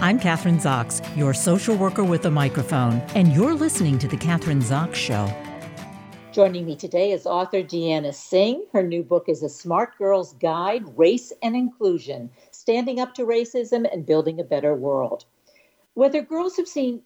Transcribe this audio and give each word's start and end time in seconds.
I'm 0.00 0.20
Kathryn 0.20 0.60
Zox, 0.60 1.04
your 1.16 1.34
social 1.34 1.74
worker 1.74 2.04
with 2.04 2.24
a 2.24 2.30
microphone, 2.30 3.00
and 3.16 3.32
you're 3.32 3.54
listening 3.54 3.98
to 3.98 4.06
The 4.06 4.16
Kathryn 4.16 4.62
Zox 4.62 4.94
Show. 4.94 5.28
Joining 6.30 6.66
me 6.66 6.76
today 6.76 7.10
is 7.10 7.26
author 7.26 7.64
Deanna 7.64 8.14
Singh. 8.14 8.64
Her 8.72 8.84
new 8.84 9.02
book 9.02 9.24
is 9.28 9.42
A 9.42 9.48
Smart 9.48 9.98
Girl's 9.98 10.34
Guide 10.34 10.84
Race 10.96 11.32
and 11.42 11.56
Inclusion 11.56 12.30
Standing 12.52 13.00
Up 13.00 13.12
to 13.14 13.22
Racism 13.22 13.92
and 13.92 14.06
Building 14.06 14.38
a 14.38 14.44
Better 14.44 14.72
World. 14.72 15.24
Whether 15.94 16.22
girls 16.22 16.56
have 16.58 16.68
seen 16.68 17.02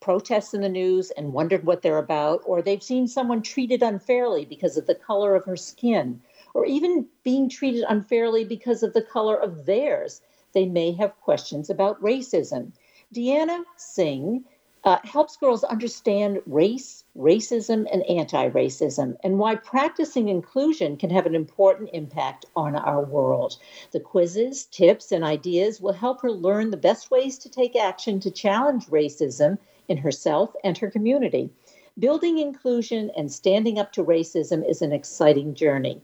protests 0.00 0.54
in 0.54 0.60
the 0.60 0.68
news 0.68 1.12
and 1.12 1.32
wondered 1.32 1.64
what 1.64 1.82
they're 1.82 1.98
about, 1.98 2.42
or 2.44 2.60
they've 2.60 2.82
seen 2.82 3.06
someone 3.06 3.42
treated 3.42 3.80
unfairly 3.80 4.44
because 4.44 4.76
of 4.76 4.88
the 4.88 4.96
color 4.96 5.36
of 5.36 5.44
her 5.44 5.56
skin, 5.56 6.20
or 6.52 6.66
even 6.66 7.06
being 7.22 7.48
treated 7.48 7.84
unfairly 7.88 8.44
because 8.44 8.82
of 8.82 8.92
the 8.92 9.02
color 9.02 9.36
of 9.36 9.66
theirs, 9.66 10.20
they 10.54 10.66
may 10.66 10.92
have 10.92 11.20
questions 11.20 11.68
about 11.68 12.00
racism. 12.02 12.72
Deanna 13.14 13.64
Singh 13.76 14.44
uh, 14.84 14.98
helps 15.04 15.36
girls 15.36 15.64
understand 15.64 16.40
race, 16.46 17.04
racism, 17.16 17.86
and 17.90 18.02
anti 18.04 18.50
racism, 18.50 19.16
and 19.24 19.38
why 19.38 19.54
practicing 19.54 20.28
inclusion 20.28 20.96
can 20.96 21.10
have 21.10 21.26
an 21.26 21.34
important 21.34 21.90
impact 21.92 22.44
on 22.54 22.76
our 22.76 23.02
world. 23.02 23.56
The 23.92 24.00
quizzes, 24.00 24.66
tips, 24.66 25.10
and 25.10 25.24
ideas 25.24 25.80
will 25.80 25.94
help 25.94 26.20
her 26.20 26.30
learn 26.30 26.70
the 26.70 26.76
best 26.76 27.10
ways 27.10 27.38
to 27.38 27.48
take 27.48 27.76
action 27.76 28.20
to 28.20 28.30
challenge 28.30 28.86
racism 28.86 29.58
in 29.88 29.98
herself 29.98 30.54
and 30.62 30.76
her 30.78 30.90
community. 30.90 31.50
Building 31.98 32.38
inclusion 32.38 33.10
and 33.16 33.32
standing 33.32 33.78
up 33.78 33.92
to 33.92 34.04
racism 34.04 34.68
is 34.68 34.82
an 34.82 34.92
exciting 34.92 35.54
journey. 35.54 36.02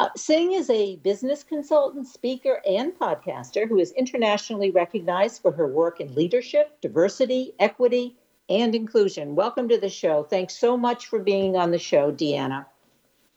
Uh, 0.00 0.08
Singh 0.16 0.52
is 0.52 0.70
a 0.70 0.96
business 0.96 1.44
consultant, 1.44 2.06
speaker, 2.06 2.62
and 2.66 2.98
podcaster 2.98 3.68
who 3.68 3.78
is 3.78 3.92
internationally 3.92 4.70
recognized 4.70 5.42
for 5.42 5.52
her 5.52 5.66
work 5.66 6.00
in 6.00 6.14
leadership, 6.14 6.80
diversity, 6.80 7.52
equity, 7.58 8.16
and 8.48 8.74
inclusion. 8.74 9.34
Welcome 9.34 9.68
to 9.68 9.78
the 9.78 9.90
show. 9.90 10.22
Thanks 10.22 10.56
so 10.56 10.78
much 10.78 11.08
for 11.08 11.18
being 11.18 11.54
on 11.54 11.70
the 11.70 11.78
show, 11.78 12.10
Deanna. 12.10 12.64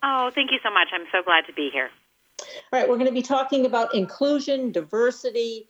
Oh, 0.04 0.32
thank 0.34 0.52
you 0.52 0.60
so 0.64 0.72
much. 0.72 0.88
I'm 0.94 1.06
so 1.12 1.22
glad 1.22 1.46
to 1.48 1.54
be 1.54 1.70
here. 1.70 1.90
All 2.40 2.80
right, 2.80 2.88
we're 2.88 2.96
going 2.96 3.08
to 3.08 3.14
be 3.14 3.22
talking 3.22 3.66
about 3.66 3.94
inclusion, 3.94 4.72
diversity, 4.72 5.68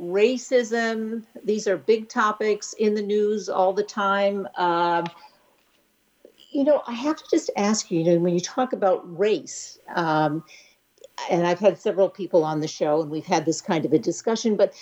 racism. 0.00 1.24
These 1.42 1.66
are 1.66 1.76
big 1.76 2.08
topics 2.08 2.74
in 2.74 2.94
the 2.94 3.02
news 3.02 3.48
all 3.48 3.72
the 3.72 3.82
time. 3.82 4.46
Um, 4.56 5.06
you 6.50 6.64
know, 6.64 6.82
I 6.86 6.92
have 6.92 7.16
to 7.16 7.24
just 7.30 7.50
ask 7.56 7.90
you, 7.90 8.00
you 8.00 8.04
know, 8.04 8.18
when 8.18 8.34
you 8.34 8.40
talk 8.40 8.72
about 8.72 9.18
race, 9.18 9.78
um, 9.94 10.44
and 11.30 11.46
I've 11.46 11.58
had 11.58 11.78
several 11.78 12.08
people 12.08 12.44
on 12.44 12.60
the 12.60 12.68
show 12.68 13.02
and 13.02 13.10
we've 13.10 13.26
had 13.26 13.44
this 13.44 13.60
kind 13.60 13.84
of 13.84 13.92
a 13.92 13.98
discussion, 13.98 14.56
but 14.56 14.72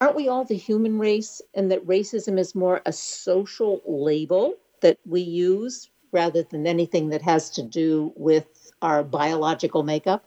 aren't 0.00 0.16
we 0.16 0.28
all 0.28 0.44
the 0.44 0.56
human 0.56 0.98
race 0.98 1.40
and 1.54 1.70
that 1.70 1.86
racism 1.86 2.38
is 2.38 2.54
more 2.54 2.82
a 2.86 2.92
social 2.92 3.80
label 3.86 4.54
that 4.80 4.98
we 5.06 5.20
use 5.20 5.90
rather 6.12 6.42
than 6.42 6.66
anything 6.66 7.10
that 7.10 7.22
has 7.22 7.50
to 7.50 7.62
do 7.62 8.12
with 8.16 8.72
our 8.82 9.02
biological 9.04 9.82
makeup? 9.82 10.24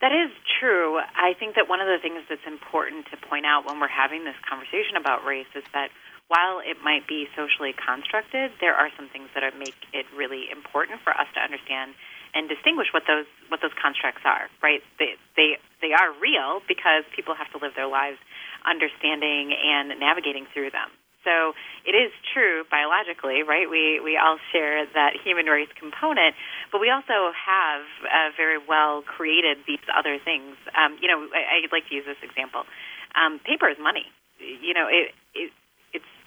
That 0.00 0.12
is 0.12 0.30
true. 0.60 0.98
I 0.98 1.34
think 1.38 1.54
that 1.54 1.68
one 1.68 1.80
of 1.80 1.86
the 1.86 1.98
things 2.02 2.22
that's 2.28 2.46
important 2.46 3.06
to 3.10 3.16
point 3.28 3.46
out 3.46 3.66
when 3.66 3.80
we're 3.80 3.88
having 3.88 4.24
this 4.24 4.34
conversation 4.48 4.96
about 4.98 5.24
race 5.24 5.50
is 5.54 5.64
that 5.74 5.90
while 6.32 6.64
it 6.64 6.80
might 6.80 7.04
be 7.04 7.28
socially 7.36 7.76
constructed, 7.76 8.56
there 8.64 8.72
are 8.72 8.88
some 8.96 9.12
things 9.12 9.28
that 9.36 9.44
are, 9.44 9.52
make 9.52 9.76
it 9.92 10.08
really 10.16 10.48
important 10.48 11.04
for 11.04 11.12
us 11.12 11.28
to 11.36 11.40
understand 11.44 11.92
and 12.32 12.48
distinguish 12.48 12.88
what 12.96 13.04
those 13.04 13.28
what 13.52 13.60
those 13.60 13.76
constructs 13.76 14.24
are. 14.24 14.48
Right? 14.64 14.80
They 14.96 15.20
they 15.36 15.60
they 15.84 15.92
are 15.92 16.08
real 16.16 16.64
because 16.64 17.04
people 17.12 17.36
have 17.36 17.52
to 17.52 17.60
live 17.60 17.76
their 17.76 17.86
lives 17.92 18.16
understanding 18.64 19.52
and 19.52 19.92
navigating 20.00 20.48
through 20.56 20.72
them. 20.72 20.88
So 21.20 21.52
it 21.84 21.92
is 21.92 22.10
true 22.32 22.64
biologically, 22.72 23.44
right? 23.44 23.68
We 23.68 24.00
we 24.00 24.16
all 24.16 24.40
share 24.50 24.88
that 24.88 25.20
human 25.20 25.46
race 25.46 25.70
component, 25.76 26.32
but 26.72 26.80
we 26.80 26.88
also 26.88 27.30
have 27.36 27.84
uh, 28.08 28.32
very 28.40 28.56
well 28.56 29.04
created 29.04 29.68
these 29.68 29.84
other 29.92 30.16
things. 30.16 30.56
Um, 30.72 30.96
you 30.96 31.12
know, 31.12 31.28
I, 31.28 31.60
I'd 31.60 31.72
like 31.76 31.86
to 31.92 31.94
use 31.94 32.08
this 32.08 32.20
example. 32.24 32.64
Um, 33.12 33.38
paper 33.44 33.68
is 33.68 33.76
money. 33.76 34.08
You 34.40 34.72
know, 34.72 34.88
it, 34.88 35.12
it 35.36 35.52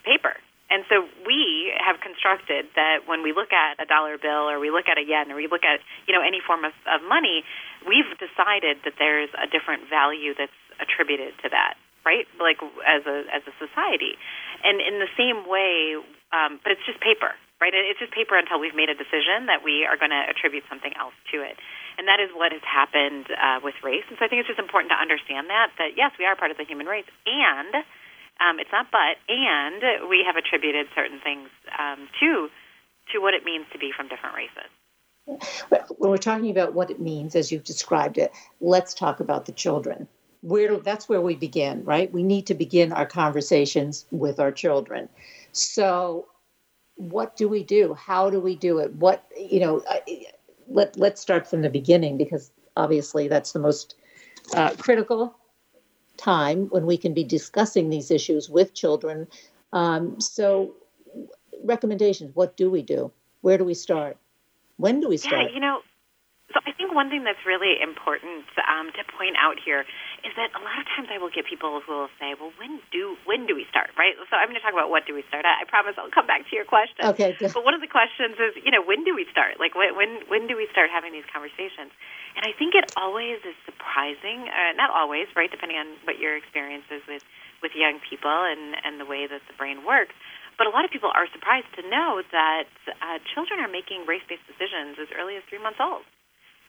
paper. 0.05 0.37
And 0.65 0.81
so 0.89 1.05
we 1.25 1.69
have 1.77 2.01
constructed 2.01 2.65
that 2.73 3.05
when 3.05 3.21
we 3.21 3.37
look 3.37 3.53
at 3.53 3.77
a 3.77 3.85
dollar 3.85 4.17
bill 4.17 4.49
or 4.49 4.57
we 4.57 4.73
look 4.73 4.89
at 4.89 4.97
a 4.97 5.05
yen 5.05 5.29
or 5.29 5.37
we 5.37 5.45
look 5.45 5.61
at, 5.61 5.77
you 6.09 6.13
know, 6.13 6.25
any 6.25 6.41
form 6.41 6.65
of, 6.65 6.73
of 6.89 7.05
money, 7.05 7.45
we've 7.85 8.09
decided 8.17 8.81
that 8.81 8.97
there's 8.97 9.29
a 9.37 9.45
different 9.45 9.85
value 9.89 10.33
that's 10.33 10.57
attributed 10.81 11.37
to 11.45 11.53
that, 11.53 11.77
right? 12.01 12.25
Like 12.41 12.57
as 12.81 13.05
a 13.05 13.29
as 13.29 13.45
a 13.45 13.53
society. 13.61 14.17
And 14.65 14.81
in 14.81 14.97
the 14.97 15.11
same 15.13 15.45
way, 15.45 16.01
um, 16.33 16.57
but 16.65 16.73
it's 16.73 16.85
just 16.89 16.97
paper, 16.97 17.37
right? 17.61 17.69
It's 17.69 18.01
just 18.01 18.11
paper 18.11 18.33
until 18.33 18.57
we've 18.57 18.75
made 18.75 18.89
a 18.89 18.97
decision 18.97 19.45
that 19.45 19.61
we 19.61 19.85
are 19.85 20.01
going 20.01 20.11
to 20.11 20.23
attribute 20.25 20.65
something 20.65 20.97
else 20.97 21.13
to 21.29 21.45
it. 21.45 21.61
And 22.01 22.09
that 22.09 22.19
is 22.19 22.33
what 22.33 22.51
has 22.51 22.65
happened 22.65 23.29
uh, 23.31 23.61
with 23.61 23.77
race. 23.85 24.03
And 24.09 24.17
so 24.17 24.25
I 24.25 24.27
think 24.27 24.41
it's 24.41 24.49
just 24.49 24.59
important 24.59 24.91
to 24.91 24.99
understand 24.99 25.47
that, 25.53 25.71
that 25.77 25.93
yes, 25.95 26.11
we 26.17 26.25
are 26.25 26.35
part 26.35 26.49
of 26.49 26.57
the 26.57 26.65
human 26.65 26.89
race. 26.89 27.07
And 27.29 27.85
um, 28.39 28.59
it's 28.59 28.71
not 28.71 28.87
but, 28.91 29.17
and 29.29 30.09
we 30.09 30.23
have 30.25 30.35
attributed 30.35 30.87
certain 30.95 31.19
things 31.23 31.49
um, 31.79 32.07
to 32.19 32.49
to 33.13 33.19
what 33.19 33.33
it 33.33 33.43
means 33.45 33.65
to 33.71 33.77
be 33.77 33.91
from 33.95 34.07
different 34.07 34.35
races. 34.35 34.69
When 35.97 36.11
we're 36.11 36.17
talking 36.17 36.51
about 36.51 36.73
what 36.73 36.91
it 36.91 36.99
means, 36.99 37.35
as 37.35 37.51
you've 37.51 37.63
described 37.63 38.17
it, 38.17 38.31
let's 38.61 38.93
talk 38.93 39.19
about 39.19 39.45
the 39.45 39.51
children. 39.51 40.07
Where 40.41 40.77
that's 40.77 41.09
where 41.09 41.21
we 41.21 41.35
begin, 41.35 41.83
right? 41.83 42.11
We 42.11 42.23
need 42.23 42.47
to 42.47 42.53
begin 42.53 42.91
our 42.91 43.05
conversations 43.05 44.05
with 44.11 44.39
our 44.39 44.51
children. 44.51 45.09
So, 45.51 46.27
what 46.95 47.35
do 47.35 47.47
we 47.47 47.63
do? 47.63 47.95
How 47.95 48.29
do 48.29 48.39
we 48.39 48.55
do 48.55 48.79
it? 48.79 48.93
What 48.95 49.25
you 49.35 49.59
know? 49.59 49.83
Let 50.67 50.97
Let's 50.97 51.21
start 51.21 51.47
from 51.47 51.61
the 51.61 51.69
beginning 51.69 52.17
because 52.17 52.51
obviously 52.77 53.27
that's 53.27 53.53
the 53.53 53.59
most 53.59 53.95
uh, 54.53 54.71
critical 54.77 55.35
time 56.17 56.67
when 56.67 56.85
we 56.85 56.97
can 56.97 57.13
be 57.13 57.23
discussing 57.23 57.89
these 57.89 58.11
issues 58.11 58.49
with 58.49 58.73
children. 58.73 59.27
Um, 59.73 60.19
so, 60.19 60.75
recommendations 61.63 62.35
what 62.35 62.57
do 62.57 62.69
we 62.69 62.81
do? 62.81 63.11
Where 63.41 63.57
do 63.57 63.63
we 63.63 63.73
start? 63.73 64.17
When 64.77 64.99
do 64.99 65.07
we 65.07 65.17
start? 65.17 65.47
Yeah, 65.49 65.53
you 65.53 65.59
know, 65.59 65.79
so 66.53 66.59
I 66.65 66.71
think 66.71 66.93
one 66.93 67.09
thing 67.09 67.23
that's 67.23 67.45
really 67.45 67.75
important 67.81 68.45
um, 68.69 68.87
to 68.95 69.03
point 69.17 69.35
out 69.39 69.57
here 69.63 69.83
is 70.25 70.33
that 70.35 70.49
a 70.57 70.61
lot 70.65 70.81
of 70.81 70.85
times 70.97 71.13
I 71.13 71.21
will 71.21 71.29
get 71.29 71.45
people 71.45 71.79
who 71.85 71.85
will 71.85 72.13
say, 72.17 72.33
"Well, 72.33 72.51
when 72.57 72.81
do 72.89 73.15
when 73.29 73.45
do 73.45 73.53
we 73.53 73.69
start?" 73.69 73.93
Right. 73.93 74.17
So 74.27 74.33
I'm 74.33 74.49
going 74.49 74.57
to 74.57 74.65
talk 74.65 74.73
about 74.73 74.89
what 74.89 75.05
do 75.05 75.13
we 75.13 75.21
start. 75.29 75.45
I, 75.45 75.61
I 75.61 75.65
promise 75.69 75.93
I'll 76.01 76.09
come 76.09 76.25
back 76.25 76.49
to 76.49 76.53
your 76.57 76.65
question. 76.65 77.05
Okay. 77.13 77.37
Good. 77.37 77.53
But 77.53 77.63
one 77.63 77.77
of 77.77 77.81
the 77.85 77.91
questions 77.91 78.35
is, 78.41 78.57
you 78.65 78.73
know, 78.73 78.81
when 78.81 79.05
do 79.05 79.13
we 79.13 79.29
start? 79.29 79.61
Like 79.61 79.77
when 79.77 79.93
when 79.93 80.25
when 80.27 80.49
do 80.49 80.57
we 80.57 80.65
start 80.73 80.89
having 80.89 81.13
these 81.13 81.29
conversations? 81.29 81.93
And 82.35 82.43
I 82.43 82.51
think 82.51 82.75
it 82.75 82.91
always 82.99 83.39
is 83.47 83.55
surprising, 83.63 84.51
uh, 84.51 84.75
not 84.75 84.91
always, 84.91 85.31
right, 85.39 85.47
depending 85.47 85.79
on 85.79 85.95
what 86.03 86.19
your 86.19 86.35
experience 86.35 86.83
is 86.91 86.99
with, 87.07 87.23
with 87.63 87.71
young 87.75 88.03
people 88.03 88.31
and, 88.31 88.75
and 88.83 88.99
the 88.99 89.07
way 89.07 89.23
that 89.23 89.39
the 89.47 89.55
brain 89.55 89.87
works. 89.87 90.11
But 90.59 90.67
a 90.67 90.71
lot 90.71 90.83
of 90.83 90.91
people 90.91 91.11
are 91.15 91.27
surprised 91.31 91.71
to 91.79 91.83
know 91.87 92.23
that 92.31 92.67
uh, 92.87 93.19
children 93.35 93.59
are 93.63 93.71
making 93.71 94.03
race 94.07 94.23
based 94.27 94.43
decisions 94.47 94.99
as 94.99 95.07
early 95.15 95.35
as 95.39 95.43
three 95.47 95.63
months 95.63 95.79
old. 95.79 96.03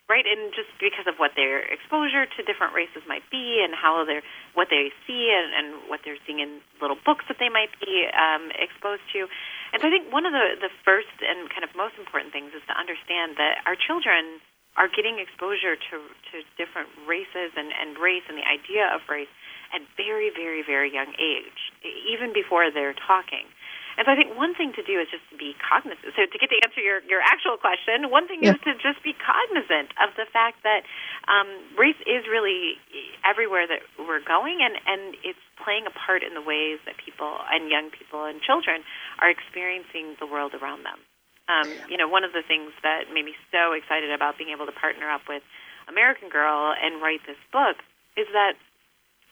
Right, 0.06 0.22
and 0.22 0.54
just 0.54 0.70
because 0.78 1.10
of 1.10 1.18
what 1.18 1.34
their 1.34 1.66
exposure 1.66 2.30
to 2.30 2.38
different 2.46 2.78
races 2.78 3.02
might 3.10 3.26
be, 3.26 3.58
and 3.58 3.74
how 3.74 4.06
they're 4.06 4.22
what 4.54 4.70
they 4.70 4.94
see, 5.02 5.34
and, 5.34 5.50
and 5.50 5.66
what 5.90 6.06
they're 6.06 6.20
seeing 6.22 6.38
in 6.38 6.62
little 6.78 6.94
books 6.94 7.26
that 7.26 7.42
they 7.42 7.50
might 7.50 7.74
be 7.82 8.06
um, 8.14 8.54
exposed 8.54 9.02
to, 9.18 9.26
and 9.74 9.82
so 9.82 9.90
I 9.90 9.90
think 9.90 10.14
one 10.14 10.22
of 10.22 10.30
the 10.30 10.62
the 10.62 10.70
first 10.86 11.10
and 11.26 11.50
kind 11.50 11.66
of 11.66 11.74
most 11.74 11.98
important 11.98 12.30
things 12.30 12.54
is 12.54 12.62
to 12.70 12.74
understand 12.78 13.34
that 13.42 13.66
our 13.66 13.74
children 13.74 14.38
are 14.78 14.92
getting 14.92 15.18
exposure 15.18 15.74
to, 15.74 15.96
to 16.30 16.36
different 16.60 16.92
races 17.08 17.50
and, 17.56 17.72
and 17.72 17.97
race 17.97 18.22
and 18.28 18.36
the 18.36 18.44
idea 18.44 18.84
of 18.92 19.00
race 19.09 19.32
at 19.72 19.80
very, 19.97 20.30
very, 20.30 20.62
very 20.62 20.92
young 20.92 21.10
age, 21.16 21.72
even 22.06 22.30
before 22.30 22.70
they're 22.70 22.94
talking. 22.94 23.48
And 23.97 24.04
so 24.04 24.13
I 24.13 24.16
think 24.16 24.37
one 24.37 24.53
thing 24.53 24.77
to 24.77 24.84
do 24.84 25.01
is 25.01 25.09
just 25.09 25.25
to 25.33 25.37
be 25.41 25.57
cognizant. 25.57 26.13
So 26.13 26.28
to 26.28 26.37
get 26.37 26.53
to 26.53 26.59
answer 26.60 26.84
your, 26.84 27.01
your 27.09 27.25
actual 27.25 27.57
question, 27.57 28.13
one 28.13 28.28
thing 28.28 28.45
yeah. 28.45 28.53
is 28.53 28.60
to 28.69 28.77
just 28.77 29.01
be 29.01 29.16
cognizant 29.16 29.97
of 29.97 30.13
the 30.21 30.28
fact 30.28 30.60
that 30.69 30.84
um, 31.33 31.48
race 31.81 31.97
is 32.04 32.28
really 32.28 32.77
everywhere 33.25 33.65
that 33.65 33.81
we're 33.97 34.21
going, 34.21 34.60
and, 34.60 34.77
and 34.84 35.16
it's 35.25 35.41
playing 35.57 35.89
a 35.89 35.95
part 35.97 36.21
in 36.21 36.37
the 36.37 36.45
ways 36.45 36.77
that 36.84 37.01
people 37.01 37.41
and 37.48 37.72
young 37.72 37.89
people 37.89 38.28
and 38.28 38.45
children 38.45 38.84
are 39.16 39.33
experiencing 39.33 40.13
the 40.21 40.28
world 40.28 40.53
around 40.53 40.84
them. 40.84 41.01
Um, 41.48 41.69
you 41.89 41.97
know, 41.97 42.10
one 42.10 42.27
of 42.27 42.37
the 42.37 42.45
things 42.45 42.77
that 42.84 43.09
made 43.09 43.25
me 43.25 43.33
so 43.48 43.72
excited 43.72 44.13
about 44.13 44.37
being 44.37 44.53
able 44.53 44.66
to 44.69 44.77
partner 44.77 45.09
up 45.09 45.25
with 45.25 45.47
American 45.89 46.28
Girl 46.28 46.75
and 46.77 47.01
write 47.01 47.25
this 47.25 47.41
book 47.48 47.81
is 48.19 48.28
that 48.37 48.60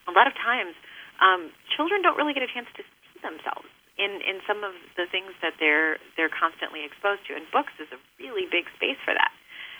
a 0.09 0.13
lot 0.15 0.25
of 0.25 0.33
times 0.33 0.73
um, 1.21 1.51
children 1.75 2.01
don't 2.01 2.17
really 2.17 2.33
get 2.33 2.41
a 2.41 2.49
chance 2.49 2.71
to 2.79 2.81
see 2.81 3.19
themselves 3.21 3.67
in 3.97 4.21
in 4.23 4.41
some 4.47 4.63
of 4.63 4.73
the 4.99 5.07
things 5.07 5.31
that 5.41 5.55
they're 5.59 5.97
they're 6.17 6.31
constantly 6.31 6.83
exposed 6.83 7.23
to, 7.27 7.35
and 7.35 7.47
books 7.51 7.73
is 7.79 7.87
a 7.91 7.99
really 8.19 8.45
big 8.49 8.67
space 8.75 8.99
for 9.03 9.13
that. 9.13 9.31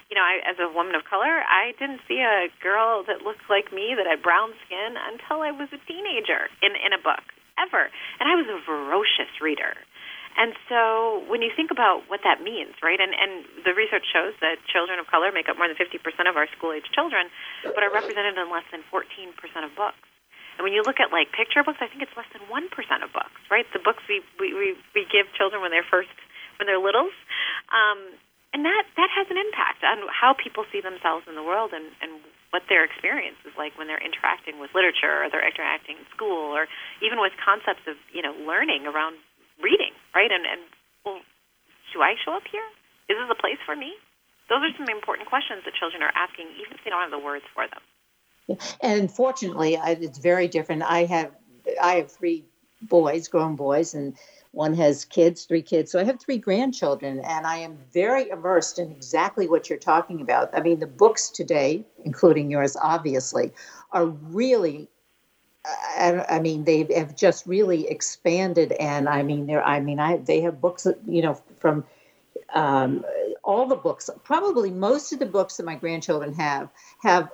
you 0.10 0.16
know, 0.16 0.24
I, 0.24 0.42
as 0.46 0.58
a 0.62 0.70
woman 0.70 0.94
of 0.96 1.04
color, 1.06 1.42
I 1.46 1.74
didn't 1.82 2.02
see 2.08 2.22
a 2.22 2.48
girl 2.62 3.04
that 3.10 3.26
looked 3.26 3.50
like 3.50 3.74
me 3.74 3.98
that 3.98 4.06
had 4.06 4.22
brown 4.22 4.54
skin 4.66 4.96
until 4.96 5.42
I 5.42 5.52
was 5.52 5.70
a 5.74 5.82
teenager 5.90 6.48
in 6.62 6.78
in 6.78 6.94
a 6.94 7.02
book 7.02 7.26
ever, 7.58 7.90
and 8.20 8.26
I 8.30 8.36
was 8.36 8.46
a 8.48 8.60
ferocious 8.66 9.32
reader. 9.42 9.74
And 10.38 10.52
so 10.68 11.24
when 11.32 11.40
you 11.42 11.48
think 11.56 11.72
about 11.72 12.04
what 12.12 12.20
that 12.28 12.44
means, 12.44 12.76
right, 12.84 13.00
and, 13.00 13.16
and 13.16 13.48
the 13.64 13.72
research 13.72 14.04
shows 14.12 14.36
that 14.44 14.60
children 14.68 15.00
of 15.00 15.08
color 15.08 15.32
make 15.32 15.48
up 15.48 15.56
more 15.56 15.64
than 15.64 15.80
50% 15.80 15.96
of 16.28 16.36
our 16.36 16.44
school 16.52 16.76
age 16.76 16.84
children, 16.92 17.32
but 17.64 17.80
are 17.80 17.92
represented 17.92 18.36
in 18.36 18.52
less 18.52 18.68
than 18.68 18.84
14% 18.92 19.32
of 19.64 19.72
books. 19.80 20.04
And 20.56 20.64
when 20.64 20.72
you 20.72 20.84
look 20.84 21.04
at 21.04 21.12
like 21.12 21.32
picture 21.36 21.64
books, 21.64 21.80
I 21.84 21.88
think 21.92 22.02
it's 22.02 22.16
less 22.16 22.30
than 22.32 22.44
1% 22.48 22.56
of 23.04 23.10
books, 23.12 23.42
right? 23.52 23.68
The 23.76 23.84
books 23.84 24.04
we, 24.08 24.24
we, 24.40 24.56
we, 24.56 24.68
we 24.96 25.04
give 25.12 25.28
children 25.36 25.60
when 25.60 25.72
they're 25.72 25.88
first, 25.88 26.12
when 26.60 26.68
they're 26.68 26.82
littles. 26.82 27.14
Um, 27.72 28.16
and 28.56 28.64
that, 28.64 28.88
that 28.96 29.12
has 29.12 29.28
an 29.28 29.36
impact 29.36 29.84
on 29.84 30.08
how 30.08 30.32
people 30.32 30.64
see 30.72 30.80
themselves 30.80 31.28
in 31.28 31.36
the 31.36 31.44
world 31.44 31.76
and, 31.76 31.92
and 32.00 32.24
what 32.56 32.64
their 32.72 32.88
experience 32.88 33.36
is 33.44 33.52
like 33.60 33.76
when 33.76 33.92
they're 33.92 34.00
interacting 34.00 34.64
with 34.64 34.72
literature 34.72 35.28
or 35.28 35.28
they're 35.28 35.44
interacting 35.44 36.00
in 36.00 36.08
school 36.16 36.56
or 36.56 36.72
even 37.04 37.20
with 37.20 37.36
concepts 37.36 37.84
of, 37.84 38.00
you 38.16 38.24
know, 38.24 38.32
learning 38.48 38.88
around 38.88 39.20
reading, 39.60 39.92
right? 40.16 40.32
And, 40.32 40.48
and 40.48 40.64
well, 41.04 41.20
do 41.92 42.00
I 42.00 42.16
show 42.24 42.32
up 42.32 42.48
here? 42.48 42.64
Is 43.12 43.20
this 43.20 43.28
a 43.28 43.36
place 43.36 43.60
for 43.68 43.76
me? 43.76 43.92
Those 44.48 44.64
are 44.64 44.74
some 44.80 44.88
important 44.88 45.28
questions 45.28 45.68
that 45.68 45.76
children 45.76 46.00
are 46.00 46.16
asking, 46.16 46.48
even 46.56 46.78
if 46.78 46.82
they 46.88 46.96
don't 46.96 47.04
have 47.04 47.12
the 47.12 47.20
words 47.20 47.44
for 47.52 47.68
them. 47.68 47.84
And 48.82 49.12
fortunately, 49.12 49.76
it's 49.76 50.18
very 50.18 50.48
different. 50.48 50.84
I 50.84 51.06
have 51.06 51.32
I 51.82 51.96
have 51.96 52.12
three 52.12 52.46
boys, 52.82 53.28
grown 53.28 53.56
boys, 53.56 53.94
and 53.94 54.16
one 54.52 54.74
has 54.76 55.04
kids, 55.04 55.46
three 55.46 55.62
kids. 55.62 55.92
So 55.92 56.00
I 56.00 56.04
have 56.04 56.20
three 56.20 56.38
grandchildren, 56.38 57.20
and 57.20 57.46
I 57.46 57.58
am 57.58 57.78
very 57.94 58.30
immersed 58.30 58.80
in 58.80 58.92
exactly 58.92 59.48
what 59.48 59.70
you're 59.70 59.80
talking 59.80 60.22
about. 60.22 60.50
I 60.54 60.62
mean, 60.62 60.80
the 60.80 60.88
books 60.88 61.30
today, 61.30 61.86
including 62.04 62.52
yours, 62.52 62.78
obviously, 62.82 63.52
are 63.92 64.06
really 64.06 64.90
I, 65.98 66.26
I, 66.30 66.40
mean, 66.40 66.64
they 66.64 66.88
have 66.96 67.16
just 67.16 67.48
really 67.48 67.88
expanded, 67.88 68.74
and 68.74 69.10
I 69.10 69.24
mean, 69.24 69.48
there. 69.48 69.64
I 69.64 69.80
mean, 69.80 70.00
I 70.00 70.18
they 70.18 70.42
have 70.42 70.62
books, 70.62 70.86
you 71.08 71.22
know, 71.22 71.42
from 71.60 71.84
um, 72.54 73.04
all 73.44 73.68
the 73.68 73.76
books. 73.76 74.10
Probably 74.24 74.72
most 74.72 75.12
of 75.14 75.20
the 75.20 75.26
books 75.26 75.58
that 75.58 75.66
my 75.66 75.76
grandchildren 75.76 76.34
have 76.34 76.70
have, 77.02 77.30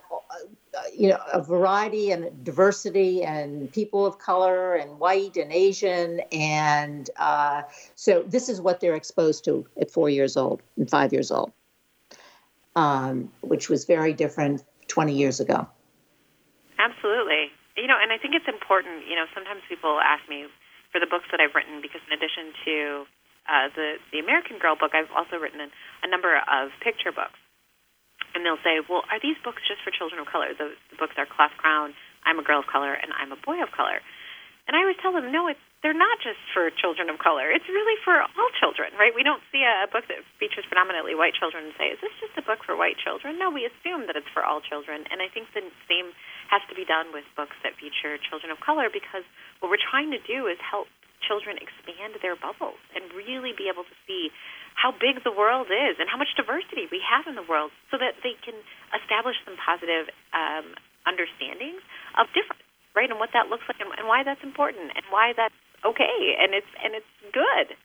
you 0.98 1.10
know, 1.10 1.20
a 1.34 1.42
variety 1.42 2.12
and 2.12 2.44
diversity, 2.44 3.24
and 3.24 3.72
people 3.72 4.06
of 4.06 4.20
color, 4.20 4.76
and 4.76 5.00
white 5.00 5.36
and 5.36 5.52
Asian, 5.52 6.22
and 6.32 7.10
uh, 7.18 7.64
so 7.96 8.24
this 8.28 8.48
is 8.50 8.62
what 8.62 8.80
they're 8.80 8.96
exposed 8.96 9.44
to 9.46 9.66
at 9.80 9.92
four 9.92 10.10
years 10.10 10.38
old 10.38 10.62
and 10.78 10.90
five 10.90 11.12
years 11.12 11.32
old, 11.32 11.52
um, 12.76 13.30
which 13.42 13.70
was 13.70 13.86
very 13.86 14.14
different 14.14 14.64
twenty 14.88 15.14
years 15.14 15.40
ago. 15.40 15.68
Absolutely. 16.80 17.52
You 17.78 17.88
know, 17.88 17.98
and 18.02 18.12
I 18.12 18.18
think 18.18 18.36
it's 18.36 18.48
important. 18.48 19.08
You 19.08 19.16
know, 19.16 19.26
sometimes 19.34 19.62
people 19.68 20.00
ask 20.00 20.28
me 20.30 20.46
for 20.92 21.00
the 21.00 21.08
books 21.08 21.26
that 21.32 21.40
I've 21.40 21.56
written 21.56 21.82
because, 21.82 22.02
in 22.08 22.14
addition 22.18 22.54
to 22.66 23.06
uh, 23.48 23.68
the 23.76 23.96
the 24.12 24.20
American 24.20 24.58
Girl 24.58 24.76
book, 24.76 24.92
I've 24.94 25.12
also 25.16 25.38
written 25.38 25.60
a 25.62 26.08
number 26.08 26.38
of 26.38 26.72
picture 26.84 27.12
books. 27.12 27.40
And 28.34 28.46
they'll 28.46 28.62
say, 28.64 28.80
"Well, 28.80 29.04
are 29.12 29.20
these 29.20 29.38
books 29.44 29.62
just 29.68 29.84
for 29.84 29.92
children 29.92 30.20
of 30.20 30.28
color?" 30.28 30.54
The, 30.56 30.76
the 30.90 30.98
books 30.98 31.16
are 31.18 31.28
Cleft 31.28 31.58
Crown, 31.58 31.94
I'm 32.26 32.40
a 32.40 32.46
Girl 32.46 32.60
of 32.60 32.68
Color, 32.68 32.94
and 32.94 33.12
I'm 33.14 33.32
a 33.32 33.40
Boy 33.40 33.62
of 33.62 33.72
Color. 33.72 34.00
And 34.68 34.78
I 34.78 34.86
always 34.86 35.00
tell 35.02 35.12
them, 35.12 35.32
no, 35.34 35.50
it's 35.50 35.60
they're 35.82 35.98
not 35.98 36.22
just 36.22 36.38
for 36.54 36.70
children 36.70 37.10
of 37.10 37.18
color. 37.18 37.50
It's 37.50 37.66
really 37.66 37.98
for 38.06 38.22
all 38.22 38.52
children, 38.62 38.94
right? 39.02 39.10
We 39.18 39.26
don't 39.26 39.42
see 39.50 39.66
a, 39.66 39.86
a 39.86 39.90
book 39.90 40.06
that 40.14 40.22
features 40.38 40.62
predominantly 40.70 41.18
white 41.18 41.34
children 41.34 41.66
and 41.66 41.74
say, 41.74 41.90
is 41.90 41.98
this 42.06 42.14
just 42.22 42.38
a 42.38 42.46
book 42.46 42.62
for 42.62 42.78
white 42.78 43.02
children? 43.02 43.42
No, 43.42 43.50
we 43.50 43.66
assume 43.66 44.06
that 44.06 44.14
it's 44.14 44.30
for 44.30 44.46
all 44.46 44.62
children. 44.62 45.10
And 45.10 45.26
I 45.26 45.28
think 45.34 45.50
the 45.58 45.66
same 45.90 46.14
has 46.54 46.62
to 46.70 46.78
be 46.78 46.86
done 46.86 47.10
with 47.10 47.26
books 47.34 47.58
that 47.66 47.74
feature 47.82 48.22
children 48.22 48.54
of 48.54 48.62
color 48.62 48.94
because 48.94 49.26
what 49.58 49.74
we're 49.74 49.82
trying 49.82 50.14
to 50.14 50.22
do 50.22 50.46
is 50.46 50.62
help 50.62 50.86
children 51.26 51.58
expand 51.58 52.14
their 52.22 52.38
bubbles 52.38 52.82
and 52.94 53.10
really 53.18 53.54
be 53.58 53.66
able 53.66 53.86
to 53.86 53.96
see 54.06 54.30
how 54.76 54.92
big 54.92 55.24
the 55.24 55.32
world 55.32 55.68
is 55.70 55.98
and 56.00 56.10
how 56.10 56.18
much 56.18 56.34
diversity 56.36 56.88
we 56.92 57.02
have 57.04 57.28
in 57.28 57.36
the 57.36 57.46
world 57.46 57.72
so 57.90 57.98
that 57.98 58.18
they 58.24 58.34
can 58.42 58.56
establish 58.96 59.36
some 59.46 59.56
positive 59.58 60.10
um, 60.34 60.74
understandings 61.06 61.82
of 62.18 62.28
difference 62.34 62.62
right 62.96 63.10
and 63.10 63.20
what 63.20 63.30
that 63.34 63.48
looks 63.48 63.64
like 63.68 63.80
and, 63.80 63.90
and 63.98 64.08
why 64.08 64.24
that's 64.24 64.44
important 64.44 64.92
and 64.96 65.06
why 65.10 65.34
that's 65.36 65.56
okay 65.86 66.36
and 66.40 66.54
it's 66.54 66.72
and 66.84 66.94
it's 66.94 67.12
good 67.34 67.78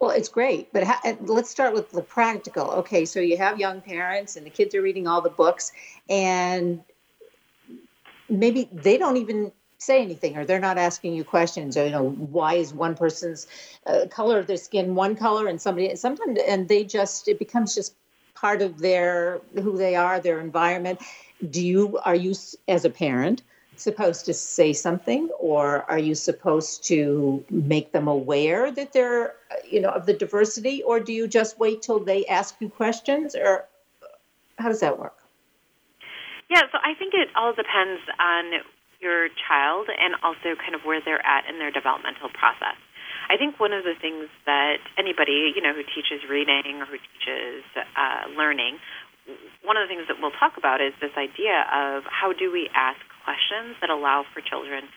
well, 0.00 0.10
it's 0.10 0.28
great, 0.28 0.72
but 0.72 0.84
ha- 0.84 1.16
let's 1.22 1.50
start 1.50 1.74
with 1.74 1.90
the 1.90 2.02
practical. 2.02 2.70
Okay, 2.70 3.04
so 3.04 3.18
you 3.18 3.36
have 3.36 3.58
young 3.58 3.80
parents, 3.80 4.36
and 4.36 4.46
the 4.46 4.50
kids 4.50 4.74
are 4.76 4.82
reading 4.82 5.08
all 5.08 5.22
the 5.22 5.28
books, 5.28 5.72
and 6.08 6.82
maybe 8.28 8.68
they 8.72 8.96
don't 8.96 9.16
even 9.16 9.50
say 9.78 10.02
anything 10.02 10.36
or 10.36 10.44
they're 10.44 10.58
not 10.58 10.76
asking 10.76 11.14
you 11.14 11.24
questions 11.24 11.76
or 11.76 11.84
you 11.84 11.92
know 11.92 12.10
why 12.10 12.54
is 12.54 12.74
one 12.74 12.96
person's 12.96 13.46
uh, 13.86 14.06
color 14.10 14.38
of 14.38 14.46
their 14.46 14.56
skin 14.56 14.94
one 14.96 15.14
color 15.14 15.46
and 15.46 15.60
somebody 15.60 15.94
sometimes 15.94 16.38
and 16.46 16.68
they 16.68 16.82
just 16.82 17.28
it 17.28 17.38
becomes 17.38 17.74
just 17.74 17.94
part 18.40 18.62
of 18.62 18.78
their 18.78 19.40
who 19.54 19.76
they 19.76 19.96
are 19.96 20.20
their 20.20 20.40
environment. 20.40 21.00
Do 21.50 21.64
you 21.64 21.98
are 21.98 22.14
you 22.14 22.34
as 22.66 22.84
a 22.84 22.90
parent 22.90 23.42
supposed 23.76 24.26
to 24.26 24.34
say 24.34 24.72
something 24.72 25.28
or 25.38 25.84
are 25.88 25.98
you 25.98 26.14
supposed 26.14 26.84
to 26.84 27.44
make 27.50 27.92
them 27.92 28.08
aware 28.08 28.70
that 28.72 28.92
they're 28.92 29.34
you 29.68 29.80
know 29.80 29.90
of 29.90 30.06
the 30.06 30.14
diversity 30.14 30.82
or 30.82 31.00
do 31.00 31.12
you 31.12 31.26
just 31.28 31.58
wait 31.58 31.82
till 31.82 32.00
they 32.00 32.26
ask 32.26 32.56
you 32.60 32.68
questions 32.68 33.34
or 33.34 33.66
how 34.58 34.68
does 34.68 34.80
that 34.80 34.98
work? 34.98 35.16
Yeah, 36.50 36.62
so 36.72 36.78
I 36.82 36.94
think 36.98 37.14
it 37.14 37.28
all 37.36 37.52
depends 37.52 38.00
on 38.18 38.44
your 39.00 39.28
child 39.46 39.88
and 39.88 40.14
also 40.22 40.58
kind 40.58 40.74
of 40.74 40.82
where 40.82 41.00
they're 41.00 41.22
at 41.24 41.46
in 41.46 41.58
their 41.58 41.70
developmental 41.70 42.28
process. 42.34 42.78
I 43.28 43.36
think 43.36 43.60
one 43.60 43.72
of 43.76 43.84
the 43.84 43.94
things 43.94 44.32
that 44.48 44.80
anybody, 44.96 45.52
you 45.52 45.60
know, 45.60 45.76
who 45.76 45.84
teaches 45.84 46.24
reading 46.28 46.80
or 46.80 46.86
who 46.86 46.96
teaches 46.96 47.62
uh, 47.76 48.30
learning, 48.32 48.80
one 49.60 49.76
of 49.76 49.84
the 49.84 49.90
things 49.92 50.08
that 50.08 50.16
we'll 50.16 50.34
talk 50.40 50.56
about 50.56 50.80
is 50.80 50.96
this 51.04 51.12
idea 51.14 51.68
of 51.68 52.08
how 52.08 52.32
do 52.32 52.48
we 52.48 52.72
ask 52.72 52.98
questions 53.24 53.76
that 53.84 53.92
allow 53.92 54.24
for 54.32 54.40
children 54.40 54.88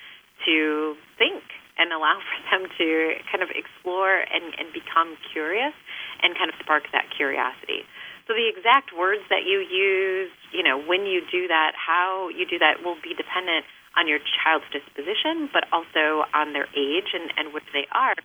to 0.47 0.95
think 1.19 1.43
and 1.75 1.91
allow 1.91 2.23
for 2.23 2.39
them 2.51 2.71
to 2.79 2.87
kind 3.27 3.43
of 3.43 3.51
explore 3.51 4.23
and, 4.23 4.55
and 4.55 4.71
become 4.71 5.19
curious 5.35 5.75
and 6.23 6.31
kind 6.39 6.47
of 6.47 6.55
spark 6.63 6.87
that 6.95 7.11
curiosity. 7.11 7.83
So 8.29 8.37
the 8.37 8.47
exact 8.47 8.95
words 8.95 9.27
that 9.27 9.43
you 9.43 9.59
use, 9.59 10.31
you 10.55 10.63
know, 10.63 10.79
when 10.79 11.03
you 11.03 11.19
do 11.27 11.51
that, 11.51 11.75
how 11.75 12.29
you 12.31 12.47
do 12.47 12.55
that 12.63 12.79
will 12.79 12.95
be 13.03 13.11
dependent 13.11 13.67
on 13.97 14.07
your 14.07 14.19
child's 14.19 14.67
disposition, 14.71 15.51
but 15.51 15.67
also 15.71 16.23
on 16.31 16.53
their 16.53 16.67
age 16.75 17.11
and, 17.13 17.27
and 17.37 17.53
what 17.53 17.63
they 17.73 17.85
are. 17.91 18.15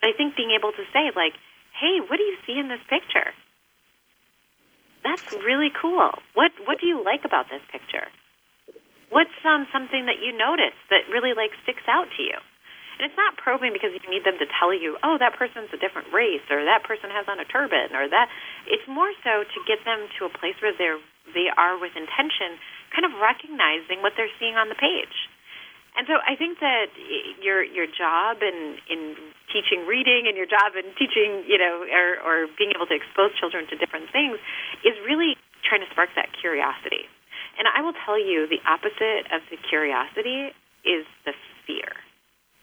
But 0.00 0.08
I 0.08 0.12
think 0.16 0.36
being 0.36 0.56
able 0.56 0.72
to 0.72 0.84
say, 0.92 1.12
like, 1.12 1.36
hey, 1.76 2.00
what 2.00 2.16
do 2.16 2.24
you 2.24 2.36
see 2.46 2.56
in 2.56 2.68
this 2.68 2.82
picture? 2.88 3.32
That's 5.04 5.24
really 5.44 5.72
cool. 5.72 6.12
What 6.36 6.52
what 6.68 6.80
do 6.80 6.86
you 6.86 7.00
like 7.00 7.24
about 7.24 7.48
this 7.48 7.64
picture? 7.72 8.08
What's 9.08 9.34
um, 9.42 9.66
something 9.72 10.06
that 10.06 10.20
you 10.22 10.36
notice 10.36 10.76
that 10.92 11.08
really 11.08 11.32
like 11.32 11.50
sticks 11.64 11.84
out 11.88 12.06
to 12.16 12.22
you? 12.22 12.36
And 13.00 13.08
it's 13.08 13.16
not 13.16 13.40
probing 13.40 13.72
because 13.72 13.96
you 13.96 14.04
need 14.12 14.28
them 14.28 14.36
to 14.36 14.46
tell 14.60 14.76
you, 14.76 15.00
oh, 15.00 15.16
that 15.16 15.32
person's 15.40 15.72
a 15.72 15.80
different 15.80 16.12
race, 16.12 16.44
or 16.52 16.60
that 16.68 16.84
person 16.84 17.08
has 17.08 17.24
on 17.32 17.40
a 17.40 17.48
turban, 17.48 17.96
or 17.96 18.04
that. 18.12 18.28
It's 18.68 18.84
more 18.84 19.08
so 19.24 19.40
to 19.40 19.58
get 19.64 19.80
them 19.88 20.04
to 20.20 20.28
a 20.28 20.32
place 20.36 20.54
where 20.60 20.76
they're 20.76 21.00
they 21.32 21.48
are 21.48 21.80
with 21.80 21.96
intention, 21.96 22.60
kind 22.94 23.06
of 23.06 23.14
recognizing 23.18 24.02
what 24.02 24.14
they're 24.16 24.32
seeing 24.38 24.54
on 24.54 24.68
the 24.68 24.78
page. 24.78 25.30
And 25.98 26.06
so 26.06 26.22
I 26.22 26.38
think 26.38 26.62
that 26.62 26.94
your 27.42 27.66
your 27.66 27.86
job 27.90 28.42
in 28.42 28.78
in 28.86 29.18
teaching 29.50 29.86
reading 29.90 30.30
and 30.30 30.38
your 30.38 30.46
job 30.46 30.78
in 30.78 30.86
teaching, 30.94 31.42
you 31.50 31.58
know, 31.58 31.82
or, 31.82 32.08
or 32.22 32.36
being 32.54 32.70
able 32.70 32.86
to 32.86 32.94
expose 32.94 33.34
children 33.34 33.66
to 33.68 33.74
different 33.74 34.06
things 34.14 34.38
is 34.86 34.94
really 35.02 35.34
trying 35.66 35.82
to 35.82 35.90
spark 35.90 36.14
that 36.14 36.30
curiosity. 36.38 37.10
And 37.58 37.66
I 37.66 37.82
will 37.82 37.96
tell 38.06 38.16
you, 38.16 38.46
the 38.46 38.62
opposite 38.64 39.26
of 39.34 39.42
the 39.50 39.58
curiosity 39.58 40.54
is 40.86 41.04
the 41.26 41.34
fear. 41.66 41.90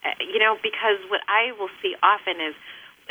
Uh, 0.08 0.16
you 0.24 0.40
know, 0.40 0.56
because 0.64 1.04
what 1.12 1.22
I 1.28 1.52
will 1.60 1.70
see 1.84 2.00
often 2.00 2.40
is 2.40 2.56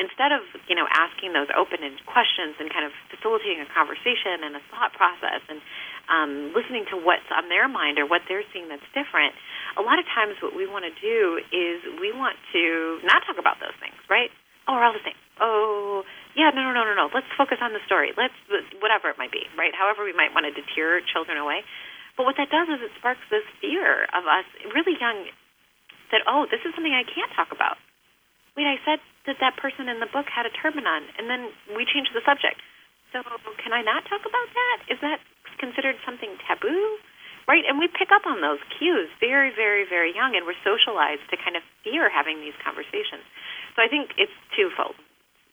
instead 0.01 0.33
of 0.33 0.45
you 0.69 0.77
know 0.77 0.89
asking 0.89 1.37
those 1.37 1.49
open-ended 1.53 2.05
questions 2.09 2.57
and 2.57 2.73
kind 2.73 2.89
of 2.89 2.93
facilitating 3.13 3.61
a 3.61 3.69
conversation 3.69 4.45
and 4.45 4.57
a 4.57 4.63
thought 4.73 4.97
process 4.97 5.45
and 5.49 5.61
um, 6.07 6.55
listening 6.55 6.87
to 6.91 6.97
what's 6.97 7.27
on 7.35 7.49
their 7.49 7.67
mind 7.67 7.99
or 7.99 8.07
what 8.07 8.23
they're 8.31 8.47
seeing 8.53 8.69
that's 8.69 8.87
different, 8.95 9.35
a 9.77 9.83
lot 9.83 9.99
of 9.99 10.07
times 10.11 10.39
what 10.41 10.55
we 10.55 10.65
want 10.65 10.87
to 10.87 10.95
do 11.03 11.43
is 11.53 11.83
we 12.01 12.15
want 12.15 12.39
to 12.55 12.99
not 13.05 13.27
talk 13.27 13.37
about 13.39 13.59
those 13.59 13.77
things, 13.83 13.97
right? 14.09 14.31
Oh, 14.67 14.75
we're 14.75 14.87
all 14.87 14.97
the 14.97 15.05
same. 15.05 15.19
Oh, 15.39 16.03
yeah, 16.35 16.51
no, 16.51 16.65
no, 16.65 16.73
no, 16.73 16.83
no, 16.83 16.95
no. 16.95 17.07
Let's 17.13 17.29
focus 17.39 17.59
on 17.63 17.71
the 17.71 17.83
story. 17.87 18.11
Let's 18.17 18.35
whatever 18.83 19.13
it 19.13 19.19
might 19.21 19.31
be, 19.31 19.47
right? 19.55 19.71
However, 19.77 20.03
we 20.03 20.17
might 20.17 20.35
want 20.35 20.49
to 20.49 20.53
deter 20.53 21.01
children 21.07 21.39
away. 21.39 21.63
But 22.17 22.25
what 22.25 22.41
that 22.41 22.49
does 22.49 22.67
is 22.73 22.81
it 22.81 22.93
sparks 22.97 23.23
this 23.29 23.45
fear 23.61 24.09
of 24.11 24.25
us 24.25 24.49
really 24.73 24.97
young 24.97 25.29
that, 26.11 26.25
oh, 26.25 26.49
this 26.49 26.65
is 26.65 26.73
something 26.73 26.95
I 26.95 27.05
can't 27.05 27.31
talk 27.37 27.53
about. 27.53 27.77
Wait, 28.57 28.65
I 28.65 28.81
said 28.89 29.05
that 29.29 29.37
that 29.45 29.61
person 29.61 29.93
in 29.93 30.01
the 30.01 30.09
book 30.09 30.25
had 30.33 30.49
a 30.49 30.53
turban 30.55 30.89
on, 30.89 31.05
and 31.21 31.29
then 31.29 31.53
we 31.77 31.85
changed 31.85 32.17
the 32.17 32.25
subject. 32.25 32.57
so 33.13 33.21
can 33.61 33.77
I 33.77 33.85
not 33.85 34.09
talk 34.09 34.25
about 34.25 34.49
that? 34.49 34.79
Is 34.89 34.99
that 35.05 35.21
considered 35.59 35.97
something 36.05 36.37
taboo? 36.47 36.99
Right? 37.47 37.63
And 37.63 37.79
we 37.79 37.87
pick 37.87 38.11
up 38.11 38.27
on 38.27 38.43
those 38.43 38.59
cues 38.75 39.07
very, 39.23 39.55
very, 39.55 39.87
very 39.87 40.11
young, 40.11 40.35
and 40.35 40.43
we're 40.43 40.59
socialized 40.67 41.23
to 41.31 41.39
kind 41.39 41.55
of 41.55 41.63
fear 41.87 42.11
having 42.11 42.43
these 42.43 42.59
conversations. 42.59 43.23
So 43.79 43.83
I 43.83 43.89
think 43.89 44.19
it's 44.19 44.35
twofold. 44.59 44.99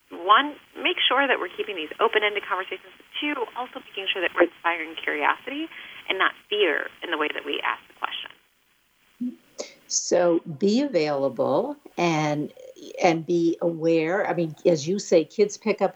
One, 0.10 0.58
make 0.74 0.98
sure 0.98 1.28
that 1.28 1.38
we're 1.38 1.54
keeping 1.54 1.76
these 1.76 1.94
open 2.02 2.26
ended 2.26 2.44
conversations. 2.50 2.90
Two, 3.22 3.34
also 3.54 3.82
making 3.86 4.10
sure 4.10 4.26
that 4.26 4.34
we're 4.34 4.50
inspiring 4.50 4.98
curiosity 4.98 5.70
and 6.10 6.18
not 6.18 6.34
fear 6.50 6.90
in 7.06 7.12
the 7.12 7.18
way 7.18 7.30
that 7.30 7.46
we 7.46 7.62
ask 7.62 7.82
the 7.86 7.98
question. 8.02 8.34
So 9.88 10.42
be 10.58 10.82
available 10.82 11.78
and 11.98 12.52
and 13.02 13.26
be 13.26 13.58
aware. 13.62 14.28
I 14.28 14.34
mean, 14.34 14.56
as 14.66 14.88
you 14.88 15.00
say, 15.00 15.24
kids 15.24 15.58
pick 15.58 15.82
up 15.82 15.96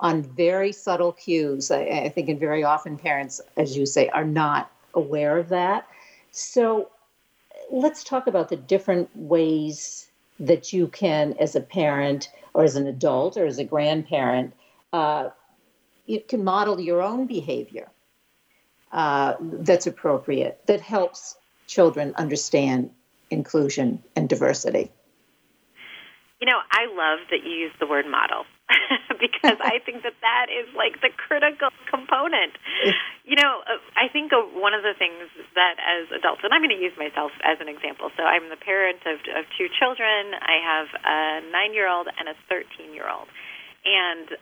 on 0.00 0.22
very 0.22 0.72
subtle 0.72 1.12
cues. 1.12 1.70
I, 1.70 1.82
I 1.82 2.08
think, 2.08 2.28
and 2.28 2.40
very 2.40 2.64
often 2.64 2.96
parents, 2.96 3.40
as 3.56 3.76
you 3.76 3.86
say, 3.86 4.08
are 4.08 4.24
not 4.24 4.72
aware 4.94 5.38
of 5.38 5.50
that. 5.50 5.86
So 6.30 6.90
let's 7.70 8.02
talk 8.02 8.26
about 8.26 8.48
the 8.48 8.56
different 8.56 9.10
ways 9.14 10.08
that 10.40 10.72
you 10.72 10.88
can, 10.88 11.34
as 11.38 11.54
a 11.54 11.60
parent 11.60 12.30
or 12.54 12.64
as 12.64 12.74
an 12.76 12.86
adult 12.86 13.36
or 13.36 13.46
as 13.46 13.58
a 13.58 13.64
grandparent, 13.64 14.54
uh, 14.92 15.28
you 16.06 16.20
can 16.26 16.42
model 16.42 16.80
your 16.80 17.02
own 17.02 17.26
behavior 17.26 17.88
uh, 18.92 19.34
that's 19.40 19.86
appropriate, 19.86 20.60
that 20.66 20.80
helps 20.80 21.36
children 21.66 22.14
understand 22.16 22.90
inclusion 23.30 24.02
and 24.16 24.28
diversity. 24.28 24.90
You 26.40 26.46
know, 26.46 26.58
I 26.72 26.86
love 26.86 27.20
that 27.30 27.44
you 27.44 27.52
use 27.52 27.72
the 27.78 27.86
word 27.86 28.06
model 28.06 28.44
because 29.20 29.58
I 29.60 29.78
think 29.82 30.02
that 30.02 30.14
that 30.22 30.46
is 30.48 30.70
like 30.74 31.00
the 31.02 31.10
critical 31.10 31.70
component. 31.90 32.54
You 33.24 33.36
know, 33.36 33.62
uh, 33.66 33.82
I 33.98 34.08
think 34.08 34.32
one 34.32 34.74
of 34.74 34.82
the 34.82 34.94
things 34.94 35.26
that 35.54 35.76
as 35.82 36.10
adults, 36.14 36.42
and 36.42 36.54
I'm 36.54 36.62
going 36.62 36.74
to 36.74 36.82
use 36.82 36.94
myself 36.96 37.32
as 37.42 37.58
an 37.60 37.68
example. 37.68 38.10
So 38.16 38.22
I'm 38.22 38.48
the 38.48 38.60
parent 38.60 39.02
of, 39.06 39.18
of 39.34 39.44
two 39.58 39.68
children. 39.78 40.34
I 40.38 40.56
have 40.62 40.88
a 41.02 41.18
nine 41.50 41.74
year 41.74 41.88
old 41.90 42.06
and 42.06 42.28
a 42.28 42.36
13 42.48 42.94
year 42.94 43.08
old. 43.08 43.28
And 43.84 44.34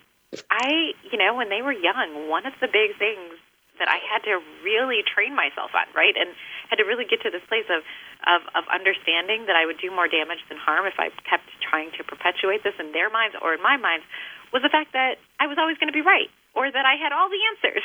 I, 0.51 0.93
you 1.09 1.17
know, 1.17 1.35
when 1.35 1.49
they 1.49 1.63
were 1.63 1.73
young, 1.73 2.29
one 2.29 2.45
of 2.45 2.53
the 2.61 2.69
big 2.69 2.97
things 2.99 3.41
that 3.79 3.89
I 3.89 4.03
had 4.03 4.27
to 4.27 4.43
really 4.67 5.07
train 5.07 5.35
myself 5.35 5.71
on, 5.73 5.87
right? 5.95 6.15
And 6.19 6.35
had 6.69 6.83
to 6.83 6.87
really 6.87 7.07
get 7.07 7.23
to 7.23 7.31
this 7.31 7.43
place 7.49 7.67
of, 7.71 7.87
of, 8.29 8.45
of 8.53 8.69
understanding 8.69 9.49
that 9.49 9.57
I 9.57 9.65
would 9.65 9.81
do 9.81 9.89
more 9.89 10.07
damage 10.07 10.45
than 10.53 10.61
harm 10.61 10.85
if 10.85 11.01
I 11.01 11.09
kept 11.25 11.49
trying 11.65 11.91
to 11.97 12.05
perpetuate 12.05 12.63
this 12.63 12.77
in 12.77 12.93
their 12.93 13.09
minds 13.09 13.35
or 13.41 13.57
in 13.57 13.63
my 13.65 13.81
minds 13.81 14.05
was 14.53 14.61
the 14.61 14.73
fact 14.73 14.93
that 14.93 15.17
I 15.41 15.49
was 15.49 15.57
always 15.57 15.81
going 15.81 15.89
to 15.89 15.97
be 15.97 16.05
right 16.05 16.29
or 16.57 16.69
that 16.69 16.87
I 16.89 16.97
had 16.97 17.13
all 17.13 17.29
the 17.29 17.43
answers. 17.55 17.85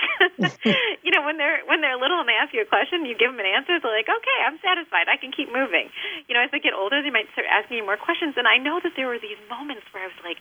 you 1.06 1.12
know, 1.12 1.24
when 1.24 1.38
they're 1.38 1.62
when 1.68 1.84
they're 1.84 2.00
little 2.00 2.24
and 2.24 2.28
they 2.28 2.40
ask 2.40 2.56
you 2.56 2.64
a 2.64 2.70
question, 2.70 3.06
you 3.06 3.16
give 3.16 3.30
them 3.30 3.40
an 3.40 3.48
answer. 3.48 3.78
They're 3.78 3.92
like, 3.92 4.08
okay, 4.10 4.40
I'm 4.48 4.58
satisfied. 4.64 5.12
I 5.12 5.20
can 5.20 5.36
keep 5.36 5.52
moving. 5.52 5.92
You 6.28 6.34
know, 6.36 6.42
as 6.44 6.52
they 6.52 6.64
get 6.64 6.74
older, 6.74 7.04
they 7.04 7.12
might 7.14 7.30
start 7.36 7.48
asking 7.48 7.84
you 7.84 7.86
more 7.86 8.00
questions. 8.00 8.40
And 8.40 8.48
I 8.48 8.58
know 8.58 8.80
that 8.80 8.96
there 8.96 9.08
were 9.12 9.20
these 9.20 9.40
moments 9.52 9.86
where 9.92 10.08
I 10.08 10.10
was 10.10 10.22
like, 10.24 10.40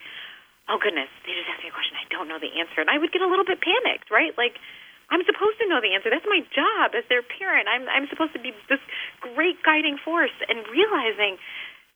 oh 0.71 0.79
goodness, 0.79 1.11
they 1.27 1.35
just 1.35 1.47
asked 1.51 1.61
me 1.61 1.69
a 1.69 1.75
question. 1.75 1.99
I 1.99 2.07
don't 2.07 2.31
know 2.31 2.39
the 2.39 2.51
answer, 2.57 2.79
and 2.79 2.89
I 2.89 2.97
would 2.97 3.11
get 3.11 3.21
a 3.21 3.29
little 3.29 3.45
bit 3.45 3.59
panicked, 3.59 4.07
right? 4.09 4.31
Like 4.39 4.57
I'm 5.13 5.21
supposed 5.29 5.61
to 5.61 5.69
know 5.69 5.77
the 5.77 5.93
answer. 5.93 6.09
That's 6.09 6.25
my 6.25 6.41
job 6.49 6.97
as 6.97 7.05
their 7.05 7.21
parent. 7.21 7.69
I'm 7.69 7.85
I'm 7.85 8.09
supposed 8.09 8.33
to 8.33 8.41
be 8.41 8.49
this 8.65 8.81
great 9.21 9.61
guiding 9.61 10.01
force 10.01 10.33
and 10.49 10.65
realizing 10.73 11.37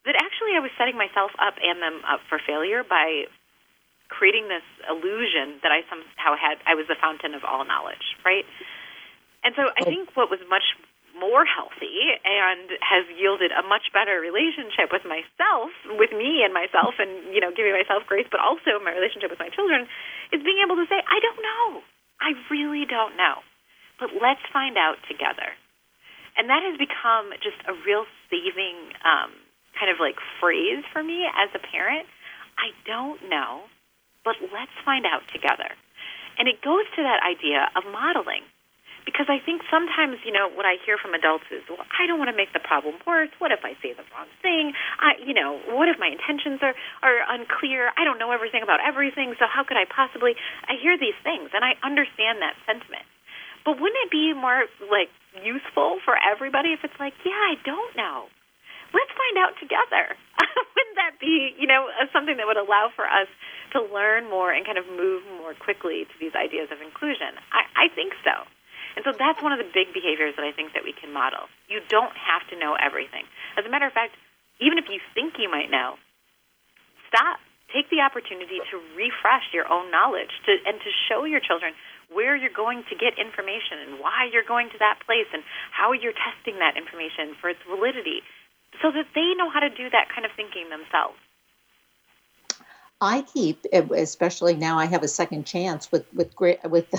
that 0.06 0.14
actually 0.22 0.54
I 0.54 0.62
was 0.62 0.70
setting 0.78 0.94
myself 0.94 1.34
up 1.42 1.58
and 1.58 1.82
them 1.82 2.06
up 2.06 2.22
for 2.30 2.38
failure 2.38 2.86
by 2.86 3.26
creating 4.14 4.48
this 4.48 4.64
illusion 4.86 5.58
that 5.66 5.74
I 5.74 5.82
somehow 5.90 6.38
had 6.38 6.62
I 6.70 6.78
was 6.78 6.86
the 6.86 6.96
fountain 7.02 7.34
of 7.34 7.42
all 7.42 7.66
knowledge, 7.66 8.16
right? 8.22 8.46
And 9.42 9.58
so 9.58 9.66
I 9.66 9.82
oh. 9.82 9.90
think 9.90 10.14
what 10.14 10.30
was 10.30 10.40
much 10.46 10.78
more 11.18 11.42
healthy 11.42 12.14
and 12.22 12.70
has 12.86 13.10
yielded 13.18 13.50
a 13.50 13.66
much 13.66 13.90
better 13.90 14.22
relationship 14.22 14.94
with 14.94 15.02
myself, 15.02 15.74
with 15.98 16.14
me 16.14 16.46
and 16.46 16.54
myself, 16.54 17.02
and 17.02 17.34
you 17.34 17.42
know, 17.42 17.50
giving 17.50 17.74
myself 17.74 18.06
grace, 18.06 18.30
but 18.30 18.38
also 18.38 18.78
my 18.86 18.94
relationship 18.94 19.34
with 19.34 19.42
my 19.42 19.50
children, 19.50 19.90
is 20.30 20.46
being 20.46 20.62
able 20.62 20.78
to 20.78 20.86
say, 20.86 21.02
I 21.02 21.18
don't 21.18 21.42
know. 21.42 21.82
I 22.22 22.34
really 22.50 22.86
don't 22.86 23.18
know. 23.18 23.42
But 24.00 24.14
let's 24.22 24.44
find 24.54 24.78
out 24.78 25.02
together. 25.10 25.58
And 26.38 26.50
that 26.50 26.62
has 26.62 26.78
become 26.78 27.34
just 27.42 27.58
a 27.66 27.74
real 27.86 28.06
saving 28.30 28.94
um, 29.02 29.34
kind 29.74 29.90
of 29.90 29.98
like 29.98 30.22
phrase 30.38 30.86
for 30.94 31.02
me 31.02 31.26
as 31.26 31.50
a 31.58 31.62
parent. 31.62 32.06
I 32.58 32.74
don't 32.86 33.30
know, 33.30 33.66
but 34.26 34.38
let's 34.54 34.74
find 34.86 35.06
out 35.06 35.26
together. 35.34 35.74
And 36.38 36.46
it 36.46 36.62
goes 36.62 36.86
to 36.98 37.02
that 37.02 37.26
idea 37.26 37.70
of 37.74 37.90
modeling 37.90 38.46
because 39.08 39.32
I 39.32 39.40
think 39.40 39.64
sometimes, 39.72 40.20
you 40.28 40.36
know, 40.36 40.52
what 40.52 40.68
I 40.68 40.76
hear 40.84 41.00
from 41.00 41.16
adults 41.16 41.48
is, 41.48 41.64
well, 41.72 41.80
I 41.96 42.04
don't 42.12 42.20
want 42.20 42.28
to 42.28 42.36
make 42.36 42.52
the 42.52 42.60
problem 42.60 43.00
worse. 43.08 43.32
What 43.40 43.56
if 43.56 43.64
I 43.64 43.80
say 43.80 43.96
the 43.96 44.04
wrong 44.12 44.28
thing? 44.44 44.76
I, 45.00 45.16
you 45.24 45.32
know, 45.32 45.64
what 45.72 45.88
if 45.88 45.96
my 45.96 46.12
intentions 46.12 46.60
are, 46.60 46.76
are 47.00 47.24
unclear? 47.32 47.96
I 47.96 48.04
don't 48.04 48.20
know 48.20 48.36
everything 48.36 48.68
about 48.68 48.84
everything, 48.84 49.32
so 49.40 49.48
how 49.48 49.64
could 49.64 49.80
I 49.80 49.88
possibly? 49.88 50.36
I 50.68 50.76
hear 50.76 51.00
these 51.00 51.16
things, 51.24 51.56
and 51.56 51.64
I 51.64 51.80
understand 51.88 52.44
that 52.44 52.60
sentiment. 52.68 53.08
But 53.64 53.80
wouldn't 53.80 54.04
it 54.04 54.12
be 54.12 54.36
more 54.36 54.68
like 54.92 55.08
useful 55.40 56.04
for 56.04 56.20
everybody 56.20 56.76
if 56.76 56.84
it's 56.84 57.00
like, 57.00 57.16
yeah, 57.24 57.40
I 57.40 57.56
don't 57.64 57.96
know. 57.96 58.28
Let's 58.92 59.14
find 59.16 59.36
out 59.40 59.56
together. 59.56 60.20
wouldn't 60.76 61.00
that 61.00 61.16
be, 61.20 61.56
you 61.56 61.68
know, 61.68 61.88
uh, 61.88 62.12
something 62.12 62.36
that 62.36 62.48
would 62.48 62.60
allow 62.60 62.92
for 62.92 63.08
us 63.08 63.32
to 63.72 63.84
learn 63.88 64.28
more 64.28 64.52
and 64.52 64.68
kind 64.68 64.78
of 64.78 64.88
move 64.88 65.24
more 65.40 65.56
quickly 65.56 66.04
to 66.08 66.16
these 66.20 66.36
ideas 66.36 66.68
of 66.76 66.84
inclusion? 66.84 67.40
I, 67.56 67.88
I 67.88 67.96
think 67.96 68.12
so. 68.24 68.48
And 68.98 69.06
so 69.06 69.13
that's 69.13 69.38
one 69.46 69.54
of 69.54 69.62
the 69.62 69.70
big 69.70 69.94
behaviors 69.94 70.34
that 70.42 70.44
I 70.44 70.50
think 70.50 70.74
that 70.74 70.82
we 70.82 70.89
can 70.89 71.13
model. 71.13 71.46
You 71.70 71.86
don't 71.86 72.18
have 72.18 72.42
to 72.50 72.58
know 72.58 72.74
everything. 72.74 73.30
As 73.54 73.62
a 73.62 73.70
matter 73.70 73.86
of 73.86 73.94
fact, 73.94 74.18
even 74.58 74.82
if 74.82 74.89
you 74.89 74.98
think 75.13 75.38
you 75.38 75.46
might 75.46 75.70
know, 75.70 76.01
stop. 77.06 77.38
Take 77.75 77.92
the 77.92 78.00
opportunity 78.00 78.63
to 78.72 78.75
refresh 78.96 79.51
your 79.51 79.68
own 79.68 79.92
knowledge 79.92 80.32
to, 80.48 80.56
and 80.66 80.80
to 80.80 80.89
show 81.12 81.27
your 81.27 81.44
children 81.44 81.75
where 82.08 82.34
you're 82.34 82.50
going 82.50 82.88
to 82.88 82.96
get 82.96 83.20
information 83.20 83.84
and 83.84 84.00
why 84.00 84.32
you're 84.32 84.48
going 84.48 84.72
to 84.72 84.80
that 84.80 85.04
place 85.04 85.27
and 85.36 85.44
how 85.75 85.92
you're 85.92 86.16
testing 86.16 86.63
that 86.63 86.80
information 86.80 87.36
for 87.44 87.51
its 87.51 87.60
validity 87.68 88.24
so 88.82 88.89
that 88.96 89.12
they 89.12 89.36
know 89.36 89.51
how 89.51 89.60
to 89.60 89.68
do 89.68 89.92
that 89.92 90.08
kind 90.08 90.24
of 90.24 90.32
thinking 90.39 90.72
themselves. 90.72 91.20
I 93.00 93.22
keep, 93.22 93.63
especially 93.72 94.56
now, 94.56 94.80
I 94.80 94.86
have 94.86 95.04
a 95.04 95.08
second 95.08 95.46
chance 95.46 95.92
with 95.92 96.12
with 96.16 96.34
with 96.68 96.92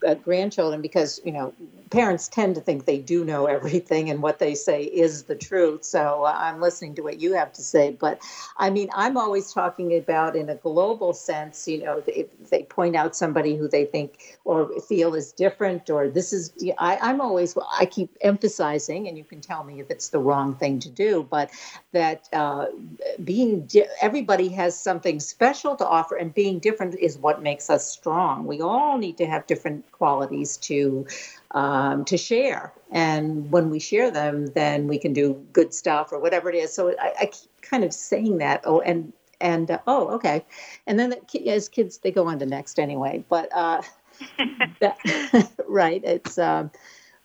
grandchildren 0.24 0.80
because 0.80 1.20
you 1.22 1.32
know 1.32 1.52
parents 1.90 2.28
tend 2.28 2.54
to 2.54 2.62
think 2.62 2.86
they 2.86 2.98
do 2.98 3.24
know 3.24 3.44
everything 3.46 4.08
and 4.08 4.22
what 4.22 4.38
they 4.38 4.54
say 4.54 4.84
is 4.84 5.24
the 5.24 5.34
truth. 5.34 5.84
So 5.84 6.24
uh, 6.24 6.32
I'm 6.34 6.60
listening 6.62 6.94
to 6.94 7.02
what 7.02 7.20
you 7.20 7.34
have 7.34 7.52
to 7.54 7.62
say, 7.62 7.90
but 7.90 8.22
I 8.56 8.70
mean, 8.70 8.88
I'm 8.94 9.18
always 9.18 9.52
talking 9.52 9.96
about 9.96 10.34
in 10.34 10.48
a 10.48 10.54
global 10.54 11.12
sense. 11.12 11.68
You 11.68 11.84
know, 11.84 12.02
if 12.06 12.48
they 12.48 12.62
point 12.62 12.96
out 12.96 13.14
somebody 13.14 13.54
who 13.54 13.68
they 13.68 13.84
think 13.84 14.38
or 14.44 14.80
feel 14.80 15.14
is 15.14 15.32
different, 15.32 15.90
or 15.90 16.08
this 16.08 16.32
is, 16.32 16.54
I, 16.78 16.96
I'm 17.02 17.20
always 17.20 17.54
I 17.78 17.84
keep 17.84 18.16
emphasizing, 18.22 19.06
and 19.06 19.18
you 19.18 19.24
can 19.24 19.42
tell 19.42 19.62
me 19.62 19.78
if 19.78 19.90
it's 19.90 20.08
the 20.08 20.20
wrong 20.20 20.54
thing 20.54 20.78
to 20.80 20.88
do, 20.88 21.26
but 21.30 21.50
that 21.92 22.30
uh, 22.32 22.66
being 23.22 23.68
everybody 24.00 24.48
has 24.48 24.78
something 24.78 25.17
something 25.18 25.20
special 25.20 25.76
to 25.76 25.86
offer, 25.86 26.16
and 26.16 26.34
being 26.34 26.58
different 26.58 26.94
is 26.98 27.18
what 27.18 27.42
makes 27.42 27.70
us 27.70 27.90
strong. 27.90 28.46
We 28.46 28.60
all 28.60 28.98
need 28.98 29.16
to 29.18 29.26
have 29.26 29.46
different 29.46 29.90
qualities 29.92 30.56
to 30.68 31.06
um, 31.52 32.04
to 32.04 32.16
share, 32.16 32.72
and 32.90 33.50
when 33.50 33.70
we 33.70 33.80
share 33.80 34.10
them, 34.10 34.46
then 34.54 34.88
we 34.88 34.98
can 34.98 35.12
do 35.12 35.34
good 35.52 35.72
stuff 35.74 36.12
or 36.12 36.18
whatever 36.20 36.50
it 36.50 36.56
is. 36.56 36.72
So 36.74 36.94
I, 36.98 37.12
I 37.20 37.26
keep 37.26 37.50
kind 37.62 37.84
of 37.84 37.92
saying 37.92 38.38
that. 38.38 38.62
Oh, 38.64 38.80
and 38.80 39.12
and 39.40 39.70
uh, 39.70 39.78
oh, 39.86 40.08
okay, 40.16 40.44
and 40.86 40.98
then 40.98 41.10
the, 41.10 41.48
as 41.48 41.68
kids 41.68 41.98
they 41.98 42.10
go 42.10 42.26
on 42.28 42.38
to 42.38 42.46
next 42.46 42.78
anyway. 42.78 43.24
But 43.28 43.48
uh, 43.52 43.82
that, 44.80 44.98
right, 45.68 46.02
it's. 46.04 46.38
Um, 46.38 46.70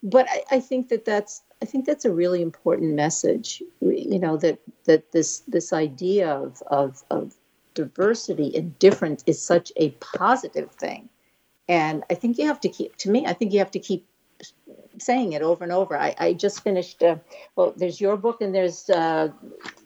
but 0.05 0.27
I, 0.29 0.57
I 0.57 0.59
think 0.59 0.89
that 0.89 1.05
that's 1.05 1.41
I 1.62 1.65
think 1.65 1.85
that's 1.85 2.03
a 2.03 2.12
really 2.12 2.41
important 2.41 2.93
message. 2.93 3.63
You 3.79 4.19
know 4.19 4.38
that 4.38 4.59
that 4.85 5.12
this 5.12 5.43
this 5.47 5.71
idea 5.71 6.29
of 6.29 6.62
of, 6.67 7.03
of 7.09 7.33
diversity 7.74 8.56
and 8.56 8.77
difference 8.80 9.24
is 9.25 9.42
such 9.42 9.72
a 9.75 9.89
positive 9.92 10.72
thing. 10.72 11.10
And 11.68 12.03
I 12.10 12.15
think 12.15 12.38
you 12.38 12.48
have 12.48 12.60
to 12.62 12.70
keep, 12.70 12.96
to 12.98 13.10
me, 13.10 13.25
I 13.25 13.34
think 13.34 13.53
you 13.53 13.60
have 13.60 13.72
to 13.72 13.80
keep 13.80 14.06
saying 14.98 15.34
it 15.34 15.42
over 15.42 15.63
and 15.63 15.72
over. 15.74 15.98
I, 15.98 16.15
I 16.18 16.34
just 16.34 16.62
finished, 16.63 17.01
uh, 17.01 17.15
well, 17.56 17.74
there's 17.75 18.01
your 18.01 18.18
book 18.18 18.42
and 18.42 18.53
there's 18.53 18.89
uh, 18.89 19.30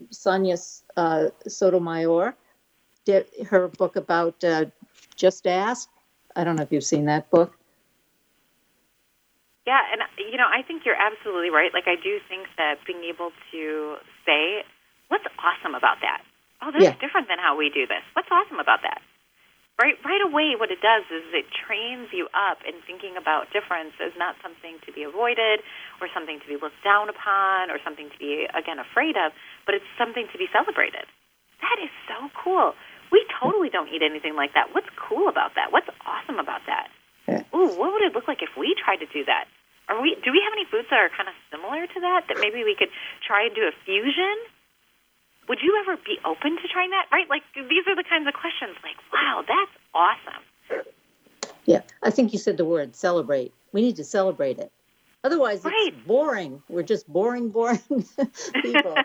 Sonia 0.10 0.58
uh, 0.96 1.30
Sotomayor, 1.48 2.36
her 3.50 3.68
book 3.68 3.96
about 3.96 4.44
uh, 4.44 4.66
Just 5.16 5.48
Ask. 5.48 5.90
I 6.36 6.44
don't 6.44 6.56
know 6.56 6.64
if 6.64 6.72
you've 6.72 6.84
seen 6.84 7.06
that 7.06 7.30
book. 7.30 7.58
Yeah, 9.66 9.80
and 9.92 10.02
you 10.32 10.38
know, 10.38 10.48
I 10.48 10.64
think 10.64 10.84
you're 10.86 10.96
absolutely 10.96 11.50
right. 11.50 11.72
Like, 11.74 11.88
I 11.88 11.96
do 11.96 12.20
think 12.30 12.48
that 12.58 12.76
being 12.88 13.04
able 13.04 13.32
to 13.52 13.96
say, 14.26 14.64
"What's 15.10 15.26
awesome 15.40 15.76
about 15.76 15.98
that?" 16.02 16.24
Oh, 16.62 16.72
that's 16.72 16.84
yeah. 16.84 16.96
different 17.00 17.28
than 17.28 17.40
how 17.40 17.58
we 17.58 17.70
do 17.70 17.86
this. 17.88 18.04
What's 18.14 18.30
awesome 18.32 18.60
about 18.60 18.82
that? 18.84 19.02
right 19.78 19.96
right 20.04 20.22
away 20.26 20.58
what 20.58 20.74
it 20.74 20.82
does 20.82 21.06
is 21.14 21.24
it 21.34 21.46
trains 21.54 22.10
you 22.10 22.26
up 22.34 22.58
in 22.66 22.74
thinking 22.86 23.14
about 23.16 23.50
difference 23.54 23.94
as 24.02 24.12
not 24.18 24.36
something 24.42 24.82
to 24.86 24.90
be 24.92 25.06
avoided 25.06 25.62
or 26.02 26.10
something 26.14 26.42
to 26.42 26.48
be 26.50 26.58
looked 26.58 26.82
down 26.84 27.10
upon 27.10 27.70
or 27.70 27.78
something 27.86 28.10
to 28.10 28.18
be 28.18 28.50
again 28.58 28.82
afraid 28.82 29.16
of 29.16 29.32
but 29.66 29.78
it's 29.78 29.88
something 29.98 30.26
to 30.34 30.38
be 30.38 30.50
celebrated. 30.50 31.06
That 31.62 31.78
is 31.82 31.90
so 32.06 32.30
cool. 32.38 32.74
We 33.10 33.26
totally 33.42 33.70
don't 33.70 33.90
eat 33.90 34.06
anything 34.06 34.36
like 34.38 34.54
that. 34.54 34.74
What's 34.78 34.90
cool 34.94 35.26
about 35.26 35.58
that? 35.58 35.72
What's 35.72 35.90
awesome 36.06 36.38
about 36.38 36.62
that? 36.66 36.90
Ooh 37.54 37.70
what 37.78 37.94
would 37.94 38.02
it 38.02 38.18
look 38.18 38.28
like 38.28 38.42
if 38.42 38.58
we 38.58 38.74
tried 38.74 39.06
to 39.06 39.10
do 39.14 39.26
that? 39.30 39.46
Are 39.88 40.02
we 40.02 40.18
do 40.26 40.34
we 40.34 40.42
have 40.42 40.58
any 40.58 40.66
foods 40.66 40.90
that 40.90 40.98
are 40.98 41.14
kind 41.14 41.30
of 41.30 41.38
similar 41.54 41.86
to 41.86 42.00
that 42.02 42.26
that 42.34 42.42
maybe 42.42 42.66
we 42.66 42.74
could 42.74 42.90
try 43.22 43.46
and 43.46 43.54
do 43.54 43.70
a 43.70 43.74
fusion 43.86 44.36
would 45.48 45.60
you 45.62 45.78
ever 45.82 45.98
be 45.98 46.18
open 46.26 46.58
to 46.58 46.68
trying 46.68 46.92
that? 46.92 47.06
Right? 47.12 47.30
Like 47.30 47.44
these 47.56 47.88
are 47.88 47.96
the 47.96 48.04
kinds 48.04 48.28
of 48.28 48.34
questions 48.34 48.76
like, 48.84 48.98
wow, 49.12 49.44
that's 49.48 49.72
awesome. 49.94 50.44
Yeah, 51.66 51.82
I 52.02 52.12
think 52.12 52.34
you 52.34 52.40
said 52.40 52.58
the 52.58 52.66
word 52.66 52.96
celebrate. 52.96 53.54
We 53.74 53.82
need 53.82 53.98
to 53.98 54.04
celebrate 54.04 54.60
it. 54.60 54.72
Otherwise, 55.24 55.66
right. 55.66 55.74
it's 55.88 56.08
boring. 56.08 56.64
We're 56.70 56.84
just 56.84 57.08
boring, 57.12 57.50
boring 57.50 57.80
people. 57.90 58.96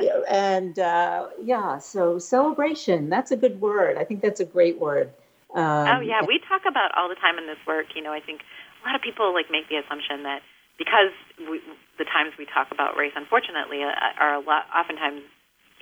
yeah, 0.00 0.20
and 0.28 0.78
uh, 0.78 1.28
yeah, 1.42 1.78
so 1.78 2.18
celebration, 2.18 3.08
that's 3.08 3.32
a 3.32 3.36
good 3.36 3.60
word. 3.60 3.96
I 3.96 4.04
think 4.04 4.22
that's 4.22 4.38
a 4.38 4.44
great 4.44 4.78
word. 4.78 5.10
Um, 5.54 5.88
oh, 5.88 6.00
yeah. 6.00 6.22
We 6.26 6.40
talk 6.48 6.62
about 6.68 6.94
all 6.96 7.08
the 7.08 7.16
time 7.16 7.38
in 7.38 7.46
this 7.46 7.58
work. 7.66 7.86
You 7.96 8.02
know, 8.02 8.12
I 8.12 8.20
think 8.20 8.42
a 8.84 8.86
lot 8.86 8.94
of 8.94 9.02
people 9.02 9.34
like 9.34 9.50
make 9.50 9.68
the 9.68 9.76
assumption 9.76 10.22
that 10.22 10.42
because 10.78 11.10
we, 11.38 11.60
the 11.98 12.04
times 12.04 12.32
we 12.38 12.46
talk 12.46 12.68
about 12.70 12.96
race, 12.96 13.12
unfortunately, 13.16 13.82
uh, 13.82 14.20
are 14.20 14.34
a 14.34 14.40
lot, 14.40 14.66
oftentimes 14.74 15.22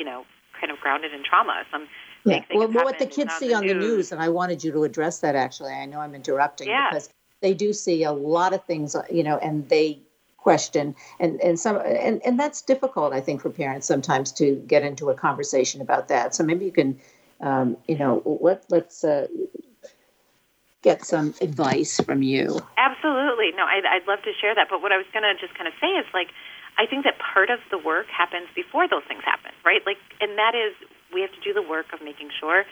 you 0.01 0.07
know, 0.07 0.25
kind 0.59 0.73
of 0.73 0.81
grounded 0.81 1.13
in 1.13 1.23
trauma. 1.23 1.63
Some 1.71 1.87
yeah. 2.25 2.43
Well, 2.55 2.69
what 2.69 2.99
the 2.99 3.07
kids 3.07 3.35
see 3.35 3.53
on 3.53 3.67
the 3.67 3.75
news. 3.75 3.85
news, 3.85 4.13
and 4.13 4.21
I 4.21 4.31
wanted 4.31 4.65
you 4.65 4.73
to 4.73 4.85
address 4.85 5.21
that. 5.21 5.37
Actually, 5.37 5.73
I 5.73 5.85
know 5.85 6.01
I'm 6.01 6.15
interrupting 6.15 6.69
yeah. 6.69 6.89
because 6.91 7.11
they 7.41 7.55
do 7.55 7.73
see 7.73 8.03
a 8.03 8.13
lot 8.13 8.55
of 8.55 8.65
things, 8.65 8.97
you 9.11 9.23
know, 9.23 9.37
and 9.39 9.69
they 9.69 10.01
question 10.39 10.95
and 11.19 11.39
and 11.43 11.61
some 11.61 11.77
and 11.85 12.23
and 12.25 12.41
that's 12.41 12.63
difficult 12.63 13.13
i 13.13 13.21
think 13.21 13.43
for 13.43 13.51
parents 13.51 13.87
sometimes 13.87 14.33
to 14.33 14.55
get 14.67 14.83
into 14.83 15.11
a 15.11 15.15
conversation 15.15 15.83
about 15.83 16.09
that 16.09 16.35
so 16.35 16.43
maybe 16.43 16.65
you 16.65 16.73
can 16.73 16.99
um, 17.43 17.77
you 17.87 17.99
know 17.99 18.23
let 18.41 18.65
let's 18.71 19.05
uh, 19.05 19.27
get 20.81 21.05
some 21.05 21.35
advice 21.43 22.01
from 22.01 22.23
you 22.23 22.59
absolutely 22.79 23.53
no 23.55 23.65
I'd, 23.67 23.85
I'd 23.85 24.09
love 24.09 24.23
to 24.23 24.33
share 24.41 24.55
that 24.55 24.69
but 24.71 24.81
what 24.81 24.93
i 24.93 24.97
was 24.97 25.05
going 25.13 25.25
to 25.25 25.35
just 25.39 25.55
kind 25.59 25.69
of 25.69 25.75
say 25.79 25.89
is 25.89 26.07
like 26.15 26.29
I 26.79 26.87
think 26.87 27.05
that 27.05 27.19
part 27.19 27.51
of 27.51 27.59
the 27.71 27.79
work 27.79 28.07
happens 28.09 28.49
before 28.55 28.89
those 28.89 29.05
things 29.09 29.23
happen, 29.25 29.53
right? 29.65 29.83
Like, 29.85 29.99
and 30.21 30.39
that 30.39 30.55
is 30.55 30.75
we 31.13 31.21
have 31.23 31.33
to 31.35 31.43
do 31.43 31.53
the 31.53 31.65
work 31.65 31.91
of 31.93 32.01
making 32.03 32.31
sure 32.39 32.65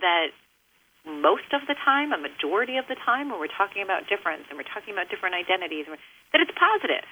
that 0.00 0.34
most 1.04 1.52
of 1.52 1.60
the 1.68 1.76
time, 1.76 2.12
a 2.12 2.20
majority 2.20 2.80
of 2.80 2.88
the 2.88 2.96
time, 2.96 3.28
when 3.28 3.38
we're 3.38 3.52
talking 3.52 3.84
about 3.84 4.08
difference 4.08 4.48
and 4.48 4.56
we're 4.56 4.68
talking 4.68 4.96
about 4.96 5.12
different 5.12 5.36
identities, 5.36 5.84
that 6.32 6.40
it's 6.40 6.54
positive. 6.56 7.04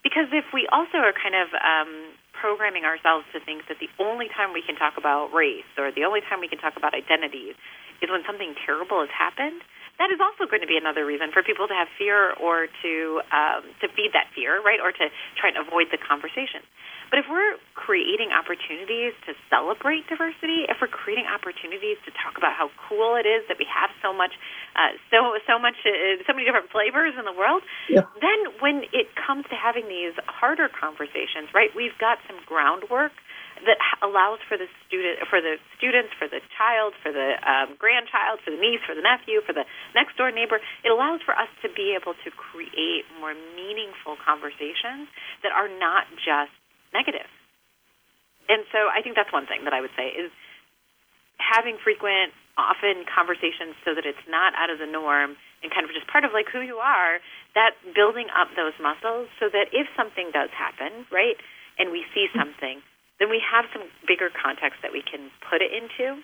Because 0.00 0.32
if 0.32 0.48
we 0.54 0.64
also 0.72 1.02
are 1.02 1.12
kind 1.12 1.36
of 1.36 1.52
um, 1.60 1.92
programming 2.32 2.88
ourselves 2.88 3.28
to 3.36 3.42
think 3.42 3.68
that 3.68 3.82
the 3.82 3.90
only 4.00 4.32
time 4.32 4.54
we 4.56 4.62
can 4.64 4.76
talk 4.76 4.96
about 4.96 5.34
race 5.34 5.68
or 5.76 5.92
the 5.92 6.08
only 6.08 6.24
time 6.24 6.40
we 6.40 6.48
can 6.48 6.62
talk 6.62 6.76
about 6.76 6.94
identities 6.94 7.58
is 8.00 8.08
when 8.08 8.24
something 8.24 8.54
terrible 8.64 9.00
has 9.00 9.12
happened, 9.12 9.60
that 9.98 10.12
is 10.12 10.20
also 10.20 10.44
going 10.44 10.60
to 10.60 10.68
be 10.68 10.76
another 10.76 11.04
reason 11.04 11.32
for 11.32 11.42
people 11.42 11.66
to 11.68 11.76
have 11.76 11.88
fear 11.96 12.32
or 12.36 12.68
to 12.82 12.92
um, 13.32 13.62
to 13.80 13.88
feed 13.96 14.12
that 14.12 14.28
fear, 14.36 14.60
right, 14.60 14.80
or 14.80 14.92
to 14.92 15.04
try 15.40 15.48
and 15.48 15.58
avoid 15.58 15.88
the 15.88 15.98
conversation. 15.98 16.60
But 17.08 17.22
if 17.22 17.26
we're 17.30 17.54
creating 17.78 18.34
opportunities 18.34 19.14
to 19.30 19.38
celebrate 19.46 20.10
diversity, 20.10 20.66
if 20.66 20.82
we're 20.82 20.90
creating 20.90 21.30
opportunities 21.30 22.02
to 22.02 22.10
talk 22.10 22.34
about 22.34 22.58
how 22.58 22.68
cool 22.88 23.14
it 23.14 23.24
is 23.24 23.46
that 23.46 23.62
we 23.62 23.66
have 23.70 23.94
so 24.02 24.10
much, 24.10 24.34
uh, 24.74 24.98
so 25.08 25.38
so 25.46 25.54
much, 25.58 25.78
uh, 25.86 26.18
so 26.26 26.34
many 26.34 26.44
different 26.44 26.68
flavors 26.74 27.14
in 27.14 27.24
the 27.24 27.32
world, 27.32 27.62
yeah. 27.88 28.02
then 28.18 28.58
when 28.58 28.84
it 28.90 29.14
comes 29.14 29.46
to 29.48 29.56
having 29.56 29.86
these 29.86 30.18
harder 30.26 30.66
conversations, 30.68 31.54
right, 31.54 31.70
we've 31.78 31.96
got 32.02 32.18
some 32.26 32.42
groundwork 32.44 33.14
that 33.64 33.80
allows 34.04 34.44
for 34.44 34.60
the 34.60 34.68
student, 34.84 35.24
for 35.30 35.40
the 35.40 35.56
students, 35.80 36.12
for 36.18 36.28
the 36.28 36.44
child, 36.52 36.92
for 37.00 37.10
the 37.12 37.40
um, 37.40 37.76
grandchild, 37.80 38.44
for 38.44 38.52
the 38.52 38.60
niece, 38.60 38.84
for 38.84 38.92
the 38.92 39.04
nephew, 39.04 39.40
for 39.40 39.56
the 39.56 39.64
next 39.96 40.16
door 40.20 40.28
neighbor. 40.28 40.60
It 40.84 40.90
allows 40.92 41.24
for 41.24 41.32
us 41.32 41.48
to 41.64 41.68
be 41.72 41.96
able 41.96 42.12
to 42.12 42.28
create 42.34 43.08
more 43.16 43.32
meaningful 43.56 44.20
conversations 44.20 45.08
that 45.40 45.56
are 45.56 45.72
not 45.72 46.04
just 46.20 46.52
negative. 46.92 47.28
And 48.48 48.62
so 48.70 48.86
I 48.92 49.02
think 49.02 49.16
that's 49.16 49.32
one 49.32 49.48
thing 49.48 49.64
that 49.64 49.74
I 49.74 49.80
would 49.80 49.94
say 49.96 50.12
is 50.12 50.30
having 51.38 51.76
frequent, 51.82 52.32
often 52.56 53.04
conversations 53.04 53.76
so 53.84 53.92
that 53.92 54.06
it's 54.08 54.22
not 54.28 54.56
out 54.56 54.70
of 54.70 54.78
the 54.78 54.88
norm 54.88 55.36
and 55.60 55.68
kind 55.68 55.84
of 55.84 55.92
just 55.92 56.08
part 56.08 56.24
of 56.24 56.32
like 56.32 56.48
who 56.48 56.60
you 56.60 56.80
are, 56.80 57.20
that 57.54 57.76
building 57.92 58.28
up 58.32 58.48
those 58.56 58.72
muscles 58.80 59.28
so 59.40 59.48
that 59.52 59.68
if 59.72 59.88
something 59.96 60.30
does 60.32 60.48
happen, 60.56 61.04
right, 61.12 61.36
and 61.76 61.92
we 61.92 62.04
see 62.16 62.28
something, 62.32 62.80
then 63.18 63.32
we 63.32 63.40
have 63.40 63.64
some 63.72 63.88
bigger 64.04 64.28
context 64.28 64.84
that 64.84 64.92
we 64.92 65.00
can 65.00 65.32
put 65.40 65.64
it 65.64 65.72
into. 65.72 66.20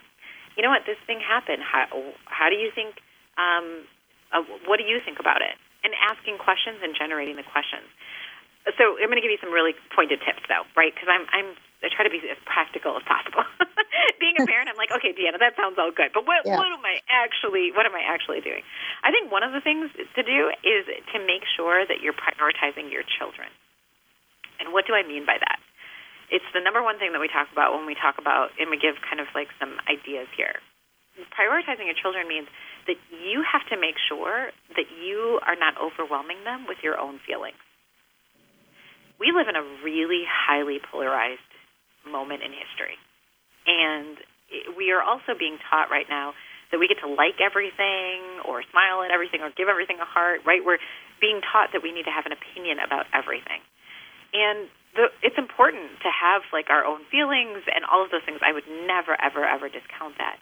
You 0.57 0.61
know 0.61 0.69
what? 0.69 0.85
This 0.85 1.01
thing 1.09 1.21
happened. 1.21 1.65
How, 1.65 1.89
how 2.29 2.49
do 2.53 2.57
you 2.57 2.69
think? 2.75 3.01
Um, 3.41 3.89
uh, 4.33 4.45
what 4.69 4.77
do 4.77 4.85
you 4.85 5.01
think 5.01 5.21
about 5.21 5.41
it? 5.41 5.57
And 5.85 5.93
asking 6.05 6.37
questions 6.37 6.85
and 6.85 6.93
generating 6.93 7.37
the 7.37 7.45
questions. 7.49 7.89
So 8.79 8.95
I'm 9.01 9.11
going 9.11 9.19
to 9.19 9.25
give 9.25 9.33
you 9.33 9.43
some 9.43 9.51
really 9.51 9.75
pointed 9.97 10.23
tips, 10.23 10.45
though, 10.47 10.63
right? 10.77 10.93
Because 10.95 11.09
I'm 11.09 11.25
I'm 11.33 11.57
I 11.83 11.91
try 11.91 12.07
to 12.07 12.15
be 12.15 12.23
as 12.31 12.39
practical 12.47 12.95
as 12.95 13.03
possible. 13.03 13.43
Being 14.23 14.39
a 14.39 14.47
parent, 14.47 14.71
I'm 14.71 14.79
like, 14.79 14.95
okay, 14.95 15.11
Deanna, 15.11 15.43
that 15.43 15.59
sounds 15.59 15.75
all 15.83 15.91
good, 15.91 16.15
but 16.15 16.23
what 16.23 16.47
yeah. 16.47 16.55
what 16.55 16.71
am 16.71 16.85
I 16.85 17.03
actually 17.11 17.75
what 17.75 17.87
am 17.87 17.95
I 17.95 18.07
actually 18.07 18.39
doing? 18.39 18.63
I 19.03 19.11
think 19.11 19.35
one 19.35 19.43
of 19.43 19.51
the 19.51 19.61
things 19.61 19.91
to 19.97 20.23
do 20.23 20.41
is 20.63 20.87
to 21.11 21.19
make 21.27 21.43
sure 21.59 21.83
that 21.83 21.99
you're 22.05 22.15
prioritizing 22.15 22.93
your 22.93 23.03
children. 23.03 23.51
And 24.63 24.71
what 24.71 24.87
do 24.87 24.95
I 24.95 25.03
mean 25.03 25.27
by 25.27 25.43
that? 25.43 25.59
It's 26.33 26.49
the 26.57 26.64
number 26.64 26.81
one 26.81 26.97
thing 26.97 27.12
that 27.12 27.21
we 27.21 27.29
talk 27.29 27.53
about 27.53 27.77
when 27.77 27.85
we 27.85 27.92
talk 27.92 28.16
about, 28.16 28.57
and 28.57 28.73
we 28.73 28.81
give 28.81 28.97
kind 29.05 29.21
of 29.21 29.29
like 29.37 29.53
some 29.61 29.77
ideas 29.85 30.27
here. 30.33 30.57
Prioritizing 31.37 31.85
your 31.85 31.99
children 32.01 32.25
means 32.25 32.49
that 32.88 32.97
you 33.12 33.45
have 33.45 33.61
to 33.68 33.77
make 33.77 34.01
sure 34.09 34.49
that 34.73 34.88
you 34.88 35.37
are 35.45 35.61
not 35.61 35.77
overwhelming 35.77 36.40
them 36.49 36.64
with 36.64 36.81
your 36.81 36.97
own 36.97 37.21
feelings. 37.29 37.61
We 39.21 39.29
live 39.31 39.47
in 39.47 39.55
a 39.55 39.64
really 39.85 40.25
highly 40.25 40.81
polarized 40.81 41.45
moment 42.09 42.40
in 42.40 42.51
history. 42.51 42.97
And 43.68 44.16
we 44.73 44.90
are 44.90 45.05
also 45.05 45.37
being 45.37 45.61
taught 45.68 45.92
right 45.92 46.09
now 46.09 46.33
that 46.73 46.81
we 46.81 46.88
get 46.88 46.99
to 47.05 47.12
like 47.12 47.37
everything 47.45 48.40
or 48.49 48.64
smile 48.73 49.05
at 49.05 49.12
everything 49.12 49.45
or 49.45 49.53
give 49.53 49.68
everything 49.68 50.01
a 50.01 50.09
heart, 50.09 50.40
right? 50.49 50.64
We're 50.64 50.81
being 51.21 51.45
taught 51.45 51.77
that 51.77 51.85
we 51.85 51.92
need 51.92 52.09
to 52.09 52.14
have 52.14 52.25
an 52.25 52.33
opinion 52.33 52.81
about 52.81 53.05
everything. 53.12 53.61
And 54.33 54.73
the, 54.95 55.09
it's 55.25 55.39
important 55.41 56.01
to 56.05 56.11
have 56.13 56.45
like 56.53 56.69
our 56.69 56.85
own 56.85 57.05
feelings 57.09 57.65
and 57.69 57.85
all 57.89 58.05
of 58.05 58.13
those 58.13 58.25
things. 58.29 58.45
I 58.45 58.53
would 58.53 58.69
never, 58.69 59.17
ever, 59.17 59.45
ever 59.45 59.69
discount 59.73 60.21
that. 60.21 60.37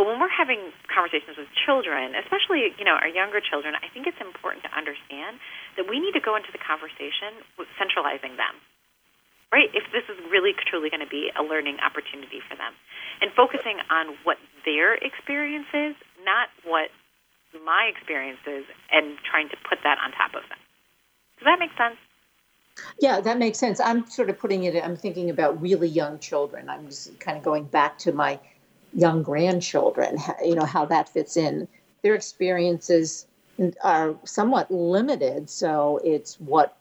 But 0.00 0.08
when 0.08 0.16
we're 0.16 0.32
having 0.32 0.72
conversations 0.88 1.36
with 1.36 1.50
children, 1.52 2.16
especially 2.16 2.72
you 2.80 2.86
know 2.88 2.96
our 2.96 3.10
younger 3.10 3.44
children, 3.44 3.76
I 3.76 3.92
think 3.92 4.08
it's 4.08 4.20
important 4.22 4.64
to 4.64 4.72
understand 4.72 5.36
that 5.76 5.84
we 5.84 6.00
need 6.00 6.16
to 6.16 6.24
go 6.24 6.36
into 6.38 6.48
the 6.48 6.62
conversation 6.62 7.44
with 7.60 7.68
centralizing 7.76 8.40
them. 8.40 8.56
Right? 9.52 9.68
If 9.74 9.82
this 9.90 10.06
is 10.06 10.14
really 10.30 10.54
truly 10.54 10.94
going 10.94 11.02
to 11.02 11.10
be 11.10 11.28
a 11.34 11.42
learning 11.42 11.82
opportunity 11.82 12.38
for 12.38 12.54
them, 12.54 12.70
and 13.20 13.34
focusing 13.34 13.82
on 13.90 14.14
what 14.22 14.38
their 14.64 14.94
experience 14.94 15.68
is, 15.74 15.98
not 16.22 16.48
what 16.62 16.94
my 17.52 17.90
experience 17.90 18.40
is, 18.46 18.62
and 18.94 19.18
trying 19.26 19.50
to 19.50 19.58
put 19.66 19.82
that 19.82 19.98
on 19.98 20.14
top 20.14 20.38
of 20.38 20.46
them. 20.46 20.60
Does 21.42 21.50
that 21.50 21.58
make 21.58 21.74
sense? 21.74 21.98
Yeah, 22.98 23.20
that 23.20 23.38
makes 23.38 23.58
sense. 23.58 23.80
I'm 23.80 24.06
sort 24.08 24.30
of 24.30 24.38
putting 24.38 24.64
it, 24.64 24.82
I'm 24.82 24.96
thinking 24.96 25.30
about 25.30 25.60
really 25.60 25.88
young 25.88 26.18
children. 26.18 26.68
I'm 26.68 26.86
just 26.86 27.18
kind 27.20 27.36
of 27.36 27.42
going 27.42 27.64
back 27.64 27.98
to 28.00 28.12
my 28.12 28.38
young 28.92 29.22
grandchildren, 29.22 30.18
you 30.44 30.54
know, 30.54 30.64
how 30.64 30.84
that 30.86 31.08
fits 31.08 31.36
in. 31.36 31.68
Their 32.02 32.14
experiences 32.14 33.26
are 33.82 34.14
somewhat 34.24 34.70
limited. 34.70 35.50
So 35.50 36.00
it's 36.04 36.40
what 36.40 36.76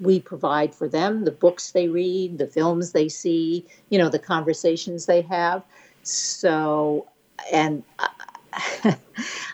we 0.00 0.20
provide 0.20 0.74
for 0.74 0.88
them, 0.88 1.24
the 1.24 1.30
books 1.30 1.72
they 1.72 1.88
read, 1.88 2.38
the 2.38 2.46
films 2.46 2.92
they 2.92 3.08
see, 3.08 3.66
you 3.90 3.98
know, 3.98 4.08
the 4.08 4.18
conversations 4.18 5.06
they 5.06 5.22
have. 5.22 5.62
So, 6.02 7.06
and 7.52 7.82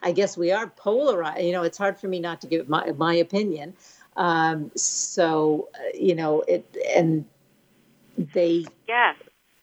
I 0.03 0.13
guess 0.13 0.37
we 0.37 0.53
are 0.53 0.69
polarized. 0.69 1.45
You 1.45 1.53
know, 1.53 1.63
it's 1.63 1.79
hard 1.79 1.99
for 1.99 2.09
me 2.09 2.21
not 2.21 2.41
to 2.43 2.47
give 2.47 2.69
my, 2.69 2.93
my 2.93 3.15
opinion. 3.15 3.75
Um, 4.19 4.71
so 4.75 5.69
uh, 5.75 5.95
you 5.95 6.15
know 6.15 6.43
it, 6.43 6.67
and 6.95 7.25
they. 8.19 8.67
Yeah, 8.91 9.15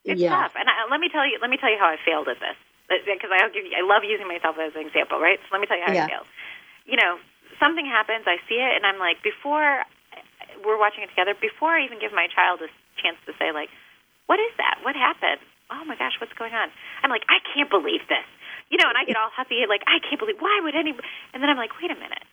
it's 0.06 0.22
yeah. 0.22 0.32
tough. 0.32 0.56
And 0.56 0.70
I, 0.70 0.88
let 0.90 1.00
me 1.00 1.10
tell 1.12 1.28
you, 1.28 1.38
let 1.42 1.52
me 1.52 1.58
tell 1.58 1.70
you 1.70 1.78
how 1.78 1.92
I 1.92 1.98
failed 2.00 2.28
at 2.32 2.40
this 2.40 2.56
because 2.88 3.30
uh, 3.30 3.44
I'll 3.44 3.52
give 3.52 3.68
you. 3.68 3.76
I 3.76 3.84
love 3.84 4.08
using 4.08 4.28
myself 4.28 4.56
as 4.56 4.74
an 4.74 4.88
example, 4.88 5.20
right? 5.20 5.38
So 5.44 5.48
let 5.52 5.60
me 5.60 5.68
tell 5.68 5.78
you 5.78 5.84
how 5.84 5.92
yeah. 5.92 6.06
I 6.06 6.10
failed. 6.10 6.28
You 6.86 6.96
know, 6.96 7.18
something 7.60 7.86
happens, 7.86 8.26
I 8.28 8.38
see 8.48 8.62
it, 8.62 8.78
and 8.78 8.86
I'm 8.86 9.00
like, 9.00 9.24
before 9.24 9.84
we're 10.64 10.80
watching 10.80 11.04
it 11.04 11.10
together, 11.12 11.34
before 11.36 11.76
I 11.76 11.84
even 11.84 12.00
give 12.00 12.14
my 12.14 12.28
child 12.32 12.62
a 12.62 12.70
chance 13.02 13.18
to 13.26 13.34
say, 13.38 13.52
like, 13.52 13.70
what 14.26 14.40
is 14.40 14.54
that? 14.58 14.80
What 14.84 14.96
happened? 14.96 15.42
Oh 15.70 15.84
my 15.86 15.98
gosh, 15.98 16.16
what's 16.22 16.34
going 16.34 16.54
on? 16.54 16.70
I'm 17.04 17.10
like, 17.10 17.26
I 17.28 17.42
can't 17.54 17.70
believe 17.70 18.06
this. 18.08 18.26
you 18.70 18.78
know, 18.78 18.90
and 18.90 18.98
I 18.98 19.06
get 19.06 19.18
all 19.18 19.30
huffy, 19.34 19.66
like, 19.68 19.84
I 19.86 20.00
can't 20.00 20.20
believe, 20.20 20.38
why 20.40 20.60
would 20.64 20.76
anybody? 20.76 21.06
And 21.34 21.42
then 21.42 21.50
I'm 21.50 21.58
like, 21.58 21.74
wait 21.82 21.92
a 21.92 21.96
minute. 21.96 22.24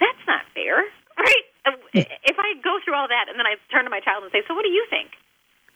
That's 0.00 0.24
not 0.26 0.44
fair, 0.52 0.84
right? 1.16 1.46
if 2.22 2.36
I 2.38 2.54
go 2.62 2.78
through 2.84 2.94
all 2.94 3.08
that 3.10 3.26
and 3.26 3.34
then 3.38 3.46
I 3.46 3.58
turn 3.74 3.82
to 3.84 3.90
my 3.90 3.98
child 3.98 4.22
and 4.22 4.30
say, 4.30 4.46
so 4.46 4.54
what 4.54 4.62
do 4.62 4.70
you 4.70 4.86
think? 4.86 5.10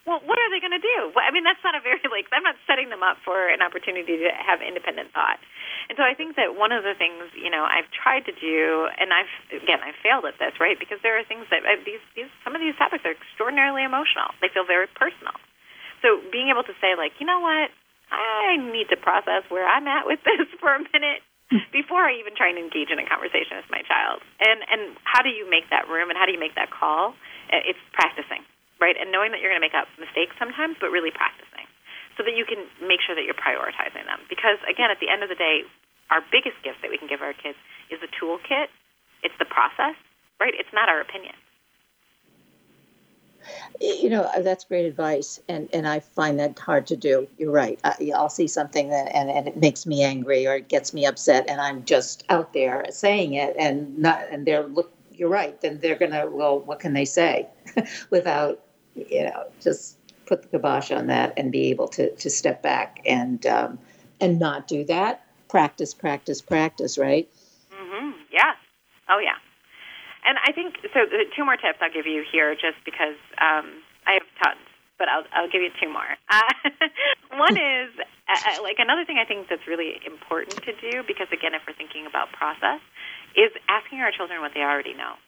Well, 0.09 0.23
what 0.25 0.41
are 0.41 0.49
they 0.49 0.65
going 0.65 0.75
to 0.75 0.81
do? 0.81 1.13
I 1.19 1.29
mean, 1.29 1.45
that's 1.45 1.61
not 1.61 1.77
a 1.77 1.83
very, 1.83 2.01
like, 2.15 2.31
I'm 2.33 2.47
not 2.47 2.57
setting 2.65 2.89
them 2.89 3.03
up 3.05 3.21
for 3.21 3.51
an 3.51 3.61
opportunity 3.61 4.17
to 4.25 4.31
have 4.33 4.65
independent 4.65 5.13
thought. 5.13 5.43
And 5.91 5.99
so 5.99 6.07
I 6.07 6.15
think 6.15 6.39
that 6.39 6.57
one 6.57 6.73
of 6.73 6.87
the 6.87 6.95
things, 6.97 7.29
you 7.37 7.51
know, 7.51 7.67
I've 7.67 7.91
tried 7.91 8.25
to 8.31 8.35
do, 8.35 8.89
and 8.97 9.13
I've, 9.13 9.33
again, 9.51 9.83
I've 9.83 9.99
failed 10.01 10.25
at 10.25 10.39
this, 10.41 10.57
right? 10.63 10.79
Because 10.79 11.03
there 11.03 11.19
are 11.19 11.25
things 11.27 11.51
that, 11.51 11.67
uh, 11.67 11.83
these, 11.85 12.01
these, 12.17 12.31
some 12.47 12.55
of 12.55 12.63
these 12.63 12.79
topics 12.79 13.05
are 13.05 13.13
extraordinarily 13.13 13.85
emotional. 13.85 14.33
They 14.41 14.49
feel 14.49 14.65
very 14.65 14.89
personal. 14.89 15.35
So 16.01 16.23
being 16.33 16.49
able 16.49 16.65
to 16.65 16.75
say, 16.81 16.97
like, 16.97 17.13
you 17.21 17.27
know 17.29 17.43
what? 17.45 17.69
I 18.11 18.57
need 18.59 18.89
to 18.91 18.99
process 18.99 19.47
where 19.53 19.69
I'm 19.69 19.87
at 19.87 20.07
with 20.07 20.19
this 20.27 20.49
for 20.59 20.73
a 20.73 20.81
minute 20.81 21.23
before 21.75 22.03
I 22.07 22.15
even 22.19 22.35
try 22.39 22.49
and 22.49 22.59
engage 22.59 22.91
in 22.91 22.99
a 22.99 23.07
conversation 23.07 23.59
with 23.59 23.71
my 23.71 23.83
child. 23.87 24.23
And 24.39 24.63
and 24.71 24.97
how 25.05 25.23
do 25.23 25.31
you 25.31 25.49
make 25.51 25.71
that 25.71 25.91
room 25.91 26.11
and 26.11 26.17
how 26.19 26.27
do 26.27 26.33
you 26.33 26.41
make 26.41 26.55
that 26.55 26.71
call? 26.71 27.15
It's 27.51 27.81
practicing 27.93 28.47
right? 28.81 28.97
And 28.97 29.13
knowing 29.13 29.31
that 29.31 29.45
you're 29.45 29.53
going 29.53 29.61
to 29.61 29.65
make 29.65 29.77
up 29.77 29.87
mistakes 30.01 30.35
sometimes, 30.41 30.81
but 30.81 30.89
really 30.89 31.13
practicing 31.13 31.69
so 32.17 32.25
that 32.25 32.35
you 32.35 32.49
can 32.49 32.67
make 32.83 33.05
sure 33.05 33.15
that 33.15 33.23
you're 33.23 33.39
prioritizing 33.39 34.03
them. 34.09 34.25
Because 34.27 34.59
again, 34.67 34.91
at 34.91 34.99
the 34.99 35.13
end 35.13 35.23
of 35.23 35.29
the 35.29 35.39
day, 35.39 35.63
our 36.09 36.25
biggest 36.33 36.59
gift 36.67 36.83
that 36.83 36.91
we 36.91 36.99
can 36.99 37.07
give 37.07 37.23
our 37.23 37.37
kids 37.37 37.61
is 37.93 38.01
the 38.03 38.11
toolkit. 38.19 38.73
It's 39.23 39.37
the 39.39 39.47
process, 39.47 39.95
right? 40.41 40.57
It's 40.57 40.73
not 40.75 40.89
our 40.89 40.99
opinion. 40.99 41.37
You 43.81 44.11
know 44.11 44.31
that's 44.43 44.65
great 44.65 44.87
advice, 44.87 45.41
and 45.49 45.69
and 45.73 45.89
I 45.89 46.01
find 46.01 46.39
that 46.39 46.59
hard 46.59 46.87
to 46.89 46.97
do. 46.97 47.29
You're 47.39 47.53
right. 47.53 47.79
I, 47.85 47.95
will 48.01 48.29
see 48.29 48.47
something 48.49 48.91
that 48.91 49.15
and, 49.15 49.31
and 49.31 49.49
it 49.49 49.57
makes 49.57 49.87
me 49.87 50.03
angry 50.03 50.47
or 50.47 50.55
it 50.55 50.69
gets 50.69 50.93
me 50.93 51.07
upset, 51.07 51.49
and 51.49 51.61
I'm 51.61 51.85
just 51.85 52.25
out 52.29 52.53
there 52.53 52.85
saying 52.91 53.35
it, 53.35 53.57
and 53.59 53.99
not 53.99 54.23
and 54.31 54.47
they're 54.47 54.67
look. 54.67 54.93
You're 55.13 55.29
right. 55.29 55.61
Then 55.61 55.81
they're 55.81 55.99
gonna. 55.99 56.27
Well, 56.31 56.61
what 56.61 56.81
can 56.81 56.95
they 56.95 57.05
say 57.05 57.47
without 58.11 58.61
you 58.95 59.25
know, 59.25 59.45
just 59.61 59.97
put 60.27 60.43
the 60.43 60.49
kibosh 60.49 60.91
on 60.91 61.07
that 61.09 61.35
and 61.37 61.51
be 61.51 61.71
able 61.71 61.89
to 61.89 62.15
to 62.17 62.31
step 62.31 62.63
back 62.63 63.01
and 63.07 63.45
um, 63.47 63.79
and 64.21 64.39
not 64.39 64.69
do 64.69 64.85
that. 64.85 65.25
Practice, 65.49 65.95
practice, 65.95 66.41
practice. 66.41 66.99
Right. 66.99 67.29
Mm-hmm. 67.73 68.11
Yeah. 68.33 68.53
Oh 69.09 69.19
yeah. 69.19 69.37
And 70.31 70.39
I 70.47 70.55
think 70.55 70.79
so. 70.95 71.11
Two 71.35 71.43
more 71.43 71.59
tips 71.59 71.83
I'll 71.83 71.91
give 71.91 72.07
you 72.07 72.23
here, 72.23 72.55
just 72.55 72.79
because 72.87 73.19
um, 73.43 73.83
I 74.07 74.23
have 74.23 74.29
tons, 74.39 74.63
but 74.95 75.11
I'll 75.11 75.27
I'll 75.35 75.51
give 75.51 75.59
you 75.59 75.75
two 75.83 75.91
more. 75.91 76.07
Uh, 76.31 76.47
one 77.35 77.59
is 77.59 77.91
uh, 77.99 78.31
uh, 78.31 78.63
like 78.63 78.79
another 78.79 79.03
thing 79.03 79.19
I 79.19 79.27
think 79.27 79.51
that's 79.51 79.67
really 79.67 79.99
important 80.07 80.63
to 80.63 80.73
do 80.79 81.03
because 81.03 81.27
again, 81.35 81.51
if 81.59 81.67
we're 81.67 81.75
thinking 81.75 82.07
about 82.07 82.31
process, 82.31 82.79
is 83.35 83.51
asking 83.67 83.99
our 84.07 84.15
children 84.15 84.39
what 84.39 84.55
they 84.55 84.63
already 84.63 84.95
know. 84.95 85.19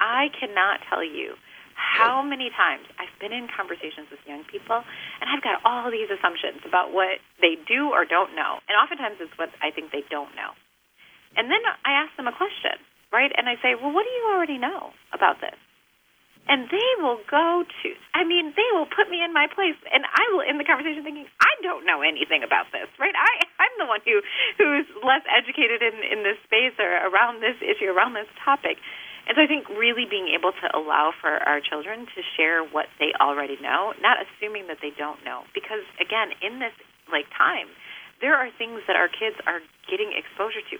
I 0.00 0.32
cannot 0.32 0.80
tell 0.88 1.04
you 1.04 1.36
how 1.76 2.24
many 2.24 2.48
times 2.48 2.88
I've 2.96 3.12
been 3.20 3.32
in 3.32 3.48
conversations 3.52 4.08
with 4.08 4.20
young 4.24 4.44
people 4.48 4.80
and 5.20 5.26
I've 5.28 5.44
got 5.44 5.60
all 5.68 5.92
these 5.92 6.08
assumptions 6.08 6.64
about 6.64 6.92
what 6.92 7.20
they 7.40 7.60
do 7.68 7.92
or 7.92 8.08
don't 8.08 8.32
know. 8.36 8.60
And 8.68 8.76
oftentimes 8.76 9.20
it's 9.20 9.36
what 9.36 9.52
I 9.60 9.72
think 9.72 9.92
they 9.92 10.04
don't 10.08 10.32
know. 10.36 10.56
And 11.36 11.48
then 11.48 11.60
I 11.84 12.04
ask 12.04 12.12
them 12.16 12.28
a 12.28 12.36
question, 12.36 12.76
right? 13.12 13.30
And 13.36 13.48
I 13.48 13.60
say, 13.60 13.76
well, 13.76 13.92
what 13.92 14.02
do 14.02 14.10
you 14.10 14.24
already 14.32 14.58
know 14.58 14.90
about 15.12 15.38
this? 15.40 15.54
And 16.50 16.66
they 16.66 16.90
will 16.98 17.22
go 17.30 17.62
to, 17.62 17.88
I 18.18 18.26
mean, 18.26 18.50
they 18.58 18.66
will 18.74 18.90
put 18.90 19.06
me 19.06 19.22
in 19.22 19.30
my 19.30 19.46
place, 19.46 19.78
and 19.94 20.02
I 20.02 20.26
will 20.34 20.42
end 20.42 20.58
the 20.58 20.66
conversation 20.66 21.06
thinking, 21.06 21.30
I 21.38 21.54
don't 21.62 21.86
know 21.86 22.02
anything 22.02 22.42
about 22.42 22.66
this, 22.74 22.90
right? 22.98 23.14
I, 23.14 23.46
I'm 23.62 23.74
the 23.78 23.86
one 23.86 24.02
who, 24.02 24.18
who's 24.58 24.90
less 25.06 25.22
educated 25.30 25.86
in, 25.86 26.02
in 26.02 26.26
this 26.26 26.42
space 26.42 26.74
or 26.82 26.90
around 27.06 27.38
this 27.38 27.54
issue, 27.62 27.86
around 27.86 28.18
this 28.18 28.26
topic. 28.42 28.82
And 29.30 29.38
so 29.38 29.46
I 29.46 29.46
think 29.46 29.70
really 29.70 30.02
being 30.02 30.34
able 30.34 30.50
to 30.50 30.66
allow 30.74 31.14
for 31.14 31.30
our 31.30 31.62
children 31.62 32.10
to 32.10 32.20
share 32.34 32.66
what 32.66 32.90
they 32.98 33.14
already 33.22 33.54
know, 33.62 33.94
not 34.02 34.18
assuming 34.18 34.66
that 34.66 34.82
they 34.82 34.90
don't 34.90 35.22
know. 35.22 35.46
Because 35.54 35.86
again, 36.02 36.34
in 36.42 36.58
this 36.58 36.74
like 37.06 37.30
time, 37.30 37.70
there 38.22 38.38
are 38.38 38.48
things 38.56 38.80
that 38.86 38.96
our 38.96 39.10
kids 39.10 39.36
are 39.44 39.60
getting 39.90 40.14
exposure 40.16 40.62
to. 40.70 40.78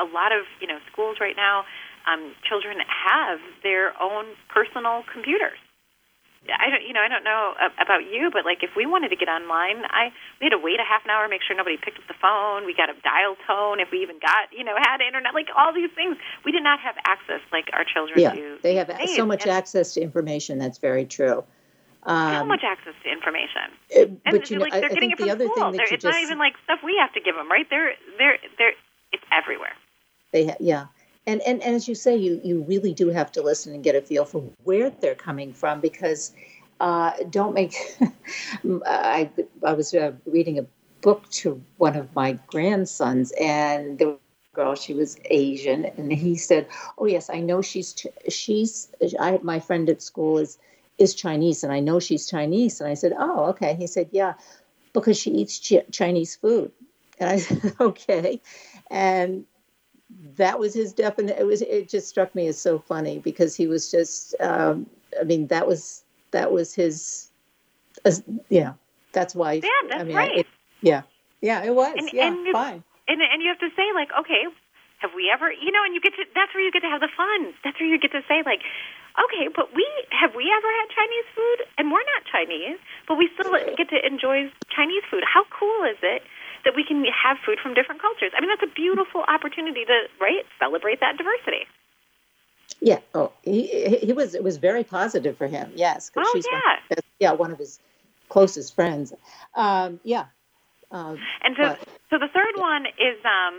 A 0.00 0.06
lot 0.08 0.32
of 0.32 0.46
you 0.62 0.66
know 0.66 0.78
schools 0.90 1.18
right 1.20 1.36
now, 1.36 1.66
um, 2.08 2.32
children 2.48 2.78
have 2.88 3.38
their 3.62 3.92
own 4.00 4.32
personal 4.48 5.04
computers. 5.12 5.58
I 6.44 6.68
don't, 6.68 6.84
you 6.84 6.92
know, 6.92 7.00
I 7.00 7.08
don't 7.08 7.24
know 7.24 7.54
about 7.80 8.04
you, 8.04 8.28
but 8.30 8.44
like 8.44 8.62
if 8.62 8.76
we 8.76 8.84
wanted 8.84 9.08
to 9.08 9.16
get 9.16 9.28
online, 9.28 9.84
I 9.88 10.12
we 10.40 10.44
had 10.44 10.52
to 10.52 10.60
wait 10.60 10.76
a 10.76 10.84
half 10.84 11.04
an 11.04 11.10
hour, 11.10 11.26
make 11.28 11.40
sure 11.40 11.56
nobody 11.56 11.76
picked 11.80 11.98
up 11.98 12.06
the 12.06 12.18
phone. 12.20 12.66
We 12.66 12.74
got 12.74 12.90
a 12.90 12.96
dial 13.00 13.36
tone 13.46 13.80
if 13.80 13.88
we 13.90 14.02
even 14.02 14.20
got, 14.20 14.52
you 14.52 14.64
know, 14.64 14.76
had 14.76 15.00
internet. 15.00 15.32
Like 15.32 15.48
all 15.56 15.72
these 15.72 15.90
things, 15.94 16.16
we 16.44 16.52
did 16.52 16.62
not 16.62 16.80
have 16.80 16.96
access 17.06 17.40
like 17.50 17.72
our 17.72 17.84
children 17.84 18.20
yeah, 18.20 18.34
do. 18.34 18.58
they 18.62 18.76
have 18.76 18.92
so 19.16 19.24
much 19.24 19.42
and, 19.42 19.52
access 19.52 19.94
to 19.94 20.02
information. 20.02 20.58
That's 20.58 20.78
very 20.78 21.06
true. 21.06 21.44
Um, 22.06 22.34
so 22.34 22.44
much 22.44 22.60
access 22.64 22.92
to 23.02 23.10
information, 23.10 23.72
it, 23.88 24.10
uh, 24.26 24.30
but 24.32 24.50
you 24.50 24.58
know, 24.58 24.64
like, 24.64 24.72
they're 24.72 24.90
I, 24.90 24.94
getting 24.94 25.10
it 25.10 25.18
from 25.18 25.26
the 25.26 25.32
other 25.32 25.48
school. 25.48 25.70
thing 25.70 25.72
that 25.78 25.90
it's 25.90 26.04
you 26.04 26.10
not 26.10 26.20
even 26.20 26.38
like 26.38 26.54
stuff 26.64 26.80
we 26.84 26.96
have 27.00 27.12
to 27.14 27.20
give 27.20 27.34
them, 27.34 27.50
right? 27.50 27.66
They're 27.70 27.92
they're 28.18 28.38
they're 28.58 28.72
it's 29.12 29.24
everywhere. 29.32 29.72
They 30.32 30.48
ha- 30.48 30.56
yeah, 30.60 30.86
and, 31.26 31.40
and 31.42 31.62
and 31.62 31.74
as 31.74 31.88
you 31.88 31.94
say, 31.94 32.16
you 32.16 32.40
you 32.44 32.62
really 32.62 32.92
do 32.92 33.08
have 33.08 33.32
to 33.32 33.42
listen 33.42 33.72
and 33.72 33.82
get 33.82 33.94
a 33.94 34.02
feel 34.02 34.26
for 34.26 34.44
where 34.64 34.90
they're 34.90 35.14
coming 35.14 35.54
from 35.54 35.80
because 35.80 36.32
uh, 36.80 37.12
don't 37.30 37.54
make. 37.54 37.74
I 38.86 39.30
I 39.64 39.72
was 39.72 39.94
uh, 39.94 40.12
reading 40.26 40.58
a 40.58 40.66
book 41.00 41.28
to 41.30 41.62
one 41.78 41.96
of 41.96 42.14
my 42.14 42.38
grandsons, 42.48 43.32
and 43.40 43.98
the 43.98 44.18
girl 44.54 44.74
she 44.74 44.92
was 44.94 45.16
Asian, 45.26 45.86
and 45.86 46.12
he 46.12 46.36
said, 46.36 46.66
"Oh 46.98 47.06
yes, 47.06 47.30
I 47.30 47.40
know 47.40 47.62
she's 47.62 48.06
she's 48.28 48.90
I 49.18 49.38
my 49.42 49.60
friend 49.60 49.88
at 49.88 50.02
school 50.02 50.38
is 50.38 50.58
is 50.98 51.14
Chinese, 51.14 51.64
and 51.64 51.72
I 51.72 51.80
know 51.80 52.00
she's 52.00 52.28
Chinese." 52.28 52.80
And 52.80 52.90
I 52.90 52.94
said, 52.94 53.12
"Oh 53.18 53.46
okay." 53.50 53.74
He 53.74 53.86
said, 53.86 54.08
"Yeah, 54.12 54.34
because 54.92 55.18
she 55.18 55.30
eats 55.30 55.58
ch- 55.58 55.90
Chinese 55.90 56.36
food." 56.36 56.72
And 57.18 57.30
I 57.30 57.36
said, 57.38 57.74
"Okay," 57.80 58.40
and 58.90 59.44
that 60.36 60.58
was 60.58 60.74
his 60.74 60.92
definite. 60.92 61.38
It 61.38 61.46
was. 61.46 61.62
It 61.62 61.88
just 61.88 62.08
struck 62.08 62.34
me 62.34 62.46
as 62.46 62.58
so 62.58 62.78
funny 62.78 63.18
because 63.18 63.54
he 63.54 63.66
was 63.66 63.90
just. 63.90 64.34
Um, 64.40 64.86
I 65.20 65.24
mean, 65.24 65.46
that 65.48 65.66
was 65.66 66.04
that 66.30 66.52
was 66.52 66.74
his. 66.74 67.30
Uh, 68.04 68.12
yeah, 68.48 68.74
that's 69.12 69.34
why. 69.34 69.54
Yeah, 69.54 69.68
that's 69.88 70.00
I 70.00 70.04
mean, 70.04 70.16
right. 70.16 70.38
It, 70.38 70.46
yeah, 70.82 71.02
yeah, 71.40 71.62
it 71.64 71.74
was. 71.74 71.94
And, 71.96 72.10
yeah, 72.12 72.26
and 72.28 72.52
fine. 72.52 72.84
And 73.08 73.20
and 73.20 73.42
you 73.42 73.48
have 73.48 73.58
to 73.58 73.70
say 73.76 73.86
like, 73.94 74.08
okay, 74.20 74.44
have 74.98 75.10
we 75.14 75.30
ever? 75.32 75.50
You 75.50 75.72
know, 75.72 75.84
and 75.84 75.94
you 75.94 76.00
get 76.00 76.14
to. 76.16 76.24
That's 76.34 76.54
where 76.54 76.62
you 76.62 76.72
get 76.72 76.80
to 76.80 76.90
have 76.90 77.00
the 77.00 77.12
fun. 77.16 77.54
That's 77.64 77.78
where 77.80 77.88
you 77.88 77.98
get 77.98 78.12
to 78.12 78.22
say 78.28 78.42
like. 78.44 78.60
Okay, 79.14 79.46
but 79.46 79.70
we 79.74 79.86
have 80.10 80.34
we 80.34 80.50
ever 80.50 80.70
had 80.82 80.86
Chinese 80.90 81.28
food? 81.34 81.58
And 81.78 81.92
we're 81.92 82.02
not 82.02 82.26
Chinese, 82.26 82.78
but 83.06 83.14
we 83.14 83.30
still 83.38 83.54
get 83.76 83.88
to 83.90 83.98
enjoy 84.02 84.50
Chinese 84.74 85.06
food. 85.10 85.22
How 85.22 85.46
cool 85.54 85.86
is 85.86 85.98
it 86.02 86.22
that 86.64 86.74
we 86.74 86.82
can 86.82 87.04
have 87.06 87.38
food 87.46 87.58
from 87.62 87.74
different 87.74 88.02
cultures? 88.02 88.32
I 88.36 88.40
mean, 88.40 88.50
that's 88.50 88.66
a 88.66 88.74
beautiful 88.74 89.22
opportunity 89.22 89.84
to 89.84 89.96
right 90.20 90.42
celebrate 90.58 90.98
that 90.98 91.16
diversity. 91.16 91.70
Yeah. 92.80 92.98
Oh, 93.14 93.30
he 93.42 93.98
he 94.02 94.12
was. 94.12 94.34
It 94.34 94.42
was 94.42 94.56
very 94.56 94.82
positive 94.82 95.38
for 95.38 95.46
him. 95.46 95.72
Yes. 95.76 96.10
Oh 96.16 96.30
she's 96.34 96.46
yeah. 96.50 96.76
One, 96.88 96.98
yeah, 97.20 97.32
one 97.32 97.50
of 97.52 97.58
his 97.58 97.78
closest 98.28 98.74
friends. 98.74 99.12
Um, 99.54 100.00
yeah. 100.02 100.26
Um, 100.94 101.18
and 101.42 101.58
so, 101.58 101.74
but, 101.74 101.78
so 102.06 102.14
the 102.22 102.30
third 102.30 102.54
one 102.54 102.86
is 102.86 103.18
um, 103.26 103.58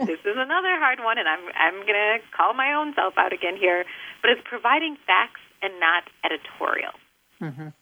this 0.08 0.16
is 0.24 0.36
another 0.40 0.80
hard 0.80 1.04
one, 1.04 1.20
and 1.20 1.28
I'm 1.28 1.44
I'm 1.52 1.84
gonna 1.84 2.24
call 2.32 2.56
my 2.56 2.72
own 2.72 2.96
self 2.96 3.20
out 3.20 3.36
again 3.36 3.60
here, 3.60 3.84
but 4.24 4.32
it's 4.32 4.40
providing 4.48 4.96
facts 5.04 5.44
and 5.60 5.76
not 5.76 6.08
editorial. 6.24 6.96
Mm-hmm. 7.36 7.76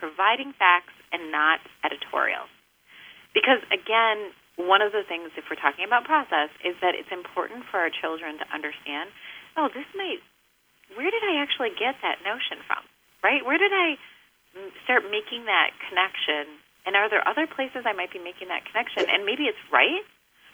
Providing 0.00 0.56
facts 0.56 0.96
and 1.12 1.28
not 1.30 1.60
editorial, 1.84 2.48
because 3.36 3.60
again, 3.68 4.32
one 4.56 4.80
of 4.80 4.96
the 4.96 5.04
things 5.04 5.28
if 5.36 5.44
we're 5.52 5.60
talking 5.60 5.84
about 5.84 6.08
process 6.08 6.48
is 6.64 6.72
that 6.80 6.96
it's 6.96 7.12
important 7.12 7.68
for 7.68 7.76
our 7.76 7.92
children 7.92 8.40
to 8.40 8.46
understand 8.56 9.12
oh, 9.56 9.68
this 9.68 9.84
might, 9.92 10.24
where 10.96 11.10
did 11.12 11.20
I 11.20 11.44
actually 11.44 11.76
get 11.76 12.00
that 12.00 12.24
notion 12.24 12.64
from? 12.64 12.80
Right? 13.20 13.44
Where 13.44 13.58
did 13.58 13.72
I 13.72 14.00
start 14.84 15.04
making 15.12 15.44
that 15.44 15.76
connection? 15.88 16.61
And 16.84 16.98
are 16.98 17.08
there 17.08 17.22
other 17.26 17.46
places 17.46 17.86
I 17.86 17.94
might 17.94 18.10
be 18.10 18.18
making 18.18 18.48
that 18.48 18.66
connection? 18.66 19.06
And 19.06 19.22
maybe 19.24 19.46
it's 19.46 19.60
right, 19.70 20.02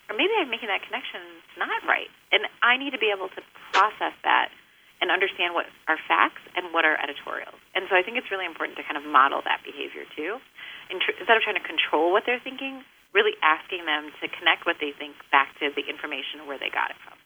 or 0.09 0.17
maybe 0.17 0.33
I'm 0.37 0.53
making 0.53 0.69
that 0.69 0.85
connection 0.85 1.21
and 1.21 1.41
it's 1.41 1.59
not 1.61 1.81
right. 1.89 2.09
And 2.33 2.49
I 2.61 2.77
need 2.77 2.93
to 2.93 3.01
be 3.01 3.13
able 3.13 3.29
to 3.33 3.41
process 3.73 4.17
that 4.25 4.53
and 5.01 5.13
understand 5.13 5.55
what 5.55 5.67
are 5.87 6.01
facts 6.09 6.43
and 6.57 6.75
what 6.75 6.85
are 6.85 6.99
editorials. 6.99 7.61
And 7.77 7.87
so 7.89 7.95
I 7.95 8.03
think 8.03 8.19
it's 8.19 8.31
really 8.33 8.47
important 8.49 8.77
to 8.79 8.85
kind 8.85 8.99
of 8.99 9.05
model 9.07 9.41
that 9.45 9.63
behavior 9.63 10.05
too. 10.17 10.43
Instead 10.91 11.37
of 11.37 11.43
trying 11.45 11.61
to 11.61 11.65
control 11.65 12.11
what 12.11 12.25
they're 12.27 12.43
thinking, 12.43 12.83
really 13.15 13.37
asking 13.45 13.87
them 13.87 14.11
to 14.21 14.27
connect 14.29 14.67
what 14.67 14.77
they 14.81 14.93
think 14.97 15.15
back 15.31 15.55
to 15.61 15.71
the 15.77 15.85
information 15.87 16.49
where 16.49 16.59
they 16.59 16.69
got 16.73 16.91
it 16.91 16.99
from. 17.05 17.17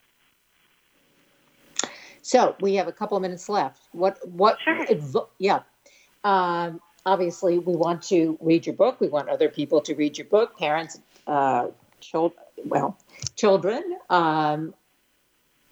So 2.23 2.55
we 2.61 2.75
have 2.77 2.87
a 2.87 2.93
couple 2.93 3.17
of 3.17 3.23
minutes 3.23 3.49
left. 3.49 3.89
What? 3.93 4.19
What? 4.29 4.59
Sure. 4.63 4.87
Adv- 4.87 5.31
yeah. 5.39 5.63
Um, 6.23 6.81
obviously, 7.05 7.59
we 7.59 7.75
want 7.75 8.03
to 8.05 8.39
read 8.41 8.67
your 8.67 8.75
book. 8.75 9.01
We 9.01 9.09
want 9.09 9.29
other 9.29 9.49
people 9.49 9.81
to 9.83 9.95
read 9.95 10.19
your 10.19 10.27
book. 10.27 10.59
Parents, 10.59 11.01
uh, 11.27 11.69
children, 12.01 12.43
well, 12.65 12.99
children, 13.37 13.99
um, 14.11 14.75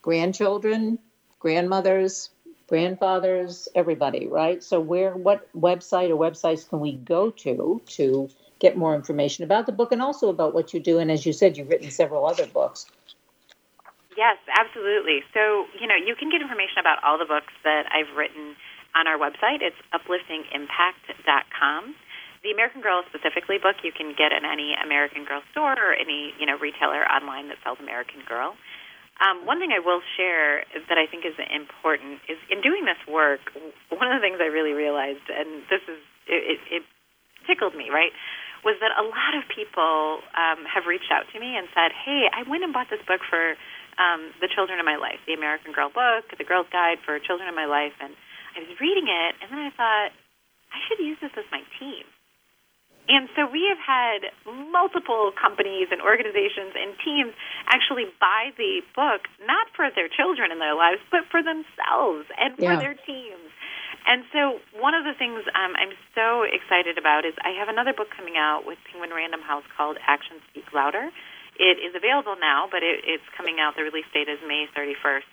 grandchildren, 0.03 0.99
grandmothers, 1.39 2.31
grandfathers, 2.69 3.69
everybody, 3.75 4.27
right? 4.27 4.63
So, 4.63 4.81
where, 4.81 5.15
what 5.15 5.49
website 5.59 6.11
or 6.11 6.17
websites 6.17 6.69
can 6.69 6.81
we 6.81 6.93
go 6.93 7.31
to 7.31 7.81
to 7.87 8.29
get 8.59 8.77
more 8.77 8.95
information 8.95 9.45
about 9.45 9.67
the 9.67 9.73
book 9.73 9.93
and 9.93 10.03
also 10.03 10.29
about 10.29 10.55
what 10.55 10.73
you 10.73 10.81
do? 10.81 10.99
And 10.99 11.11
as 11.11 11.27
you 11.27 11.33
said, 11.33 11.57
you've 11.57 11.69
written 11.69 11.91
several 11.91 12.27
other 12.27 12.47
books. 12.47 12.87
Yes, 14.17 14.37
absolutely. 14.59 15.21
So, 15.33 15.67
you 15.81 15.87
know, 15.87 15.95
you 15.95 16.15
can 16.15 16.31
get 16.31 16.43
information 16.43 16.79
about 16.79 17.03
all 17.03 17.17
the 17.17 17.25
books 17.25 17.53
that 17.65 17.87
I've 17.93 18.15
written 18.17 18.55
on 18.95 19.07
our 19.07 19.19
website. 19.19 19.63
It's 19.63 19.77
upliftingimpact.com. 19.95 21.95
The 22.43 22.57
American 22.57 22.81
Girl 22.81 23.05
specifically 23.13 23.61
book 23.61 23.85
you 23.85 23.93
can 23.93 24.17
get 24.17 24.33
in 24.33 24.49
any 24.49 24.73
American 24.73 25.29
Girl 25.29 25.45
store 25.53 25.77
or 25.77 25.93
any, 25.93 26.33
you 26.41 26.49
know, 26.49 26.57
retailer 26.57 27.05
online 27.05 27.53
that 27.53 27.61
sells 27.63 27.77
American 27.79 28.25
Girl. 28.25 28.57
Um, 29.21 29.45
one 29.45 29.61
thing 29.61 29.69
I 29.69 29.85
will 29.85 30.01
share 30.17 30.65
that 30.89 30.97
I 30.97 31.05
think 31.05 31.29
is 31.29 31.37
important 31.53 32.25
is 32.25 32.41
in 32.49 32.65
doing 32.65 32.89
this 32.89 32.97
work, 33.05 33.45
one 33.93 34.09
of 34.09 34.17
the 34.17 34.25
things 34.25 34.41
I 34.41 34.49
really 34.49 34.73
realized, 34.73 35.29
and 35.29 35.61
this 35.69 35.85
is, 35.85 36.01
it, 36.25 36.57
it, 36.57 36.61
it 36.81 36.83
tickled 37.45 37.77
me, 37.77 37.93
right, 37.93 38.17
was 38.65 38.81
that 38.81 38.97
a 38.97 39.05
lot 39.05 39.37
of 39.37 39.45
people 39.53 40.25
um, 40.33 40.65
have 40.65 40.89
reached 40.89 41.13
out 41.13 41.29
to 41.33 41.37
me 41.37 41.53
and 41.53 41.69
said, 41.77 41.93
hey, 41.93 42.33
I 42.33 42.49
went 42.49 42.65
and 42.65 42.73
bought 42.73 42.89
this 42.89 43.05
book 43.05 43.21
for 43.29 43.61
um, 44.01 44.33
the 44.41 44.49
children 44.49 44.81
in 44.81 44.89
my 44.89 44.97
life, 44.97 45.21
the 45.29 45.37
American 45.37 45.77
Girl 45.77 45.93
book, 45.93 46.33
the 46.33 46.45
Girl's 46.45 46.69
Guide 46.73 47.05
for 47.05 47.21
Children 47.21 47.53
in 47.53 47.57
My 47.57 47.69
Life, 47.69 47.97
and 48.01 48.17
I 48.57 48.67
was 48.67 48.79
reading 48.81 49.07
it, 49.07 49.33
and 49.43 49.51
then 49.51 49.59
I 49.59 49.71
thought, 49.71 50.11
I 50.71 50.79
should 50.87 51.03
use 51.03 51.19
this 51.21 51.35
as 51.37 51.45
my 51.51 51.63
team. 51.79 52.07
And 53.11 53.27
so 53.35 53.43
we 53.51 53.67
have 53.67 53.83
had 53.83 54.31
multiple 54.71 55.35
companies 55.35 55.91
and 55.91 55.99
organizations 55.99 56.79
and 56.79 56.95
teams 57.03 57.35
actually 57.67 58.07
buy 58.23 58.55
the 58.55 58.87
book, 58.95 59.27
not 59.43 59.67
for 59.75 59.91
their 59.91 60.07
children 60.07 60.55
in 60.55 60.63
their 60.63 60.79
lives, 60.79 61.03
but 61.11 61.27
for 61.27 61.43
themselves 61.43 62.31
and 62.39 62.55
for 62.55 62.71
yeah. 62.71 62.79
their 62.79 62.95
teams. 62.95 63.51
And 64.07 64.23
so 64.33 64.63
one 64.79 64.95
of 64.95 65.03
the 65.03 65.13
things 65.19 65.43
um, 65.59 65.75
I'm 65.75 65.93
so 66.15 66.47
excited 66.47 67.03
about 67.03 67.27
is 67.27 67.35
I 67.43 67.51
have 67.59 67.67
another 67.67 67.93
book 67.93 68.15
coming 68.15 68.39
out 68.39 68.63
with 68.63 68.79
Penguin 68.87 69.11
Random 69.11 69.43
House 69.43 69.67
called 69.77 69.99
Actions 70.07 70.41
Speak 70.55 70.71
Louder. 70.73 71.11
It 71.59 71.83
is 71.83 71.93
available 71.99 72.39
now, 72.39 72.71
but 72.71 72.87
it, 72.87 73.03
it's 73.05 73.27
coming 73.37 73.59
out. 73.59 73.75
The 73.77 73.83
release 73.83 74.09
date 74.15 74.31
is 74.31 74.39
May 74.47 74.71
31st 74.71 75.27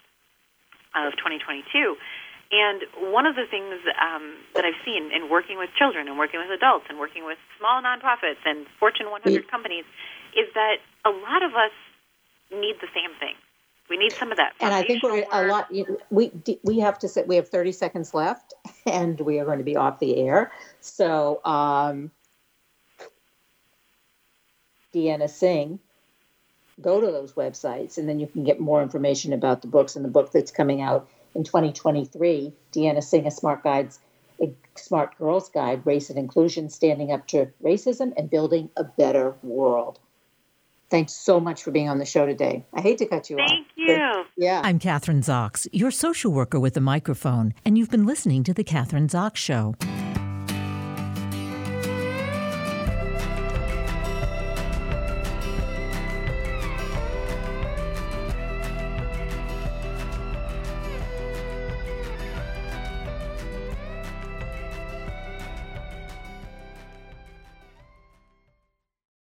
of 0.98 1.14
2022. 1.22 1.96
And 2.52 3.12
one 3.12 3.26
of 3.26 3.36
the 3.36 3.44
things 3.50 3.76
um, 4.00 4.36
that 4.56 4.64
I've 4.64 4.80
seen 4.86 5.12
in 5.12 5.30
working 5.30 5.58
with 5.58 5.70
children 5.78 6.08
and 6.08 6.18
working 6.18 6.40
with 6.40 6.50
adults 6.50 6.86
and 6.88 6.98
working 6.98 7.26
with 7.26 7.38
small 7.60 7.82
nonprofits 7.82 8.40
and 8.46 8.66
Fortune 8.80 9.12
100 9.12 9.44
mm. 9.44 9.52
companies 9.52 9.84
is 10.36 10.48
that 10.54 10.78
a 11.04 11.10
lot 11.10 11.44
of 11.44 11.52
us 11.52 11.76
need 12.52 12.76
the 12.80 12.88
same 12.96 13.12
thing. 13.20 13.36
We 13.90 13.98
need 13.98 14.12
some 14.12 14.32
of 14.32 14.38
that. 14.38 14.54
And 14.60 14.74
I 14.74 14.84
think 14.84 15.04
we're 15.04 15.26
a 15.32 15.48
lot. 15.48 15.72
We 16.10 16.32
we 16.64 16.80
have 16.80 17.00
to 17.00 17.08
say 17.08 17.24
we 17.26 17.38
have 17.38 17.48
30 17.48 17.72
seconds 17.72 18.14
left, 18.14 18.54
and 18.86 19.20
we 19.22 19.40
are 19.40 19.46
going 19.46 19.60
to 19.60 19.64
be 19.64 19.78
off 19.78 20.00
the 20.00 20.18
air. 20.18 20.52
So, 20.82 21.40
um, 21.46 22.12
Deanna 24.94 25.30
Singh, 25.30 25.80
go 26.82 27.00
to 27.00 27.08
those 27.08 27.34
websites, 27.34 27.98
and 27.98 28.10
then 28.10 28.20
you 28.20 28.28
can 28.28 28.44
get 28.44 28.60
more 28.60 28.82
information 28.82 29.32
about 29.32 29.62
the 29.62 29.68
books 29.68 29.96
and 29.96 30.04
the 30.04 30.10
book 30.10 30.34
that's 30.34 30.52
coming 30.52 30.82
out 30.82 31.08
in 31.38 31.44
2023, 31.44 32.52
Deanna 32.74 33.04
Singh, 33.04 33.28
a 33.28 33.32
Smart 33.32 33.64
Guides, 33.64 34.00
a 34.42 34.52
Smart 34.76 35.18
Girls 35.18 35.50
Guide, 35.50 35.86
Race 35.86 36.10
and 36.10 36.18
Inclusion, 36.18 36.70
Standing 36.70 37.12
Up 37.12 37.28
to 37.28 37.48
Racism 37.64 38.12
and 38.18 38.30
Building 38.30 38.70
a 38.76 38.84
Better 38.84 39.36
World. 39.44 40.00
Thanks 40.90 41.14
so 41.14 41.40
much 41.40 41.64
for 41.64 41.72
being 41.72 41.90
on 41.90 42.00
the 42.00 42.06
show 42.06 42.26
today. 42.26 42.66
I 42.74 42.82
hate 42.82 42.98
to 43.00 43.06
cut 43.06 43.30
you 43.30 43.38
Thank 43.38 43.52
off. 43.52 43.58
Thank 43.58 43.68
you. 43.76 44.26
yeah. 44.38 44.62
I'm 44.64 44.80
Kathryn 44.80 45.24
Zox, 45.24 45.68
your 45.72 45.92
social 45.92 46.32
worker 46.32 46.60
with 46.60 46.76
a 46.76 46.82
microphone, 46.82 47.54
and 47.64 47.78
you've 47.78 47.92
been 47.92 48.06
listening 48.06 48.44
to 48.46 48.54
The 48.54 48.64
Kathryn 48.64 49.08
Zox 49.08 49.36
Show. 49.36 49.76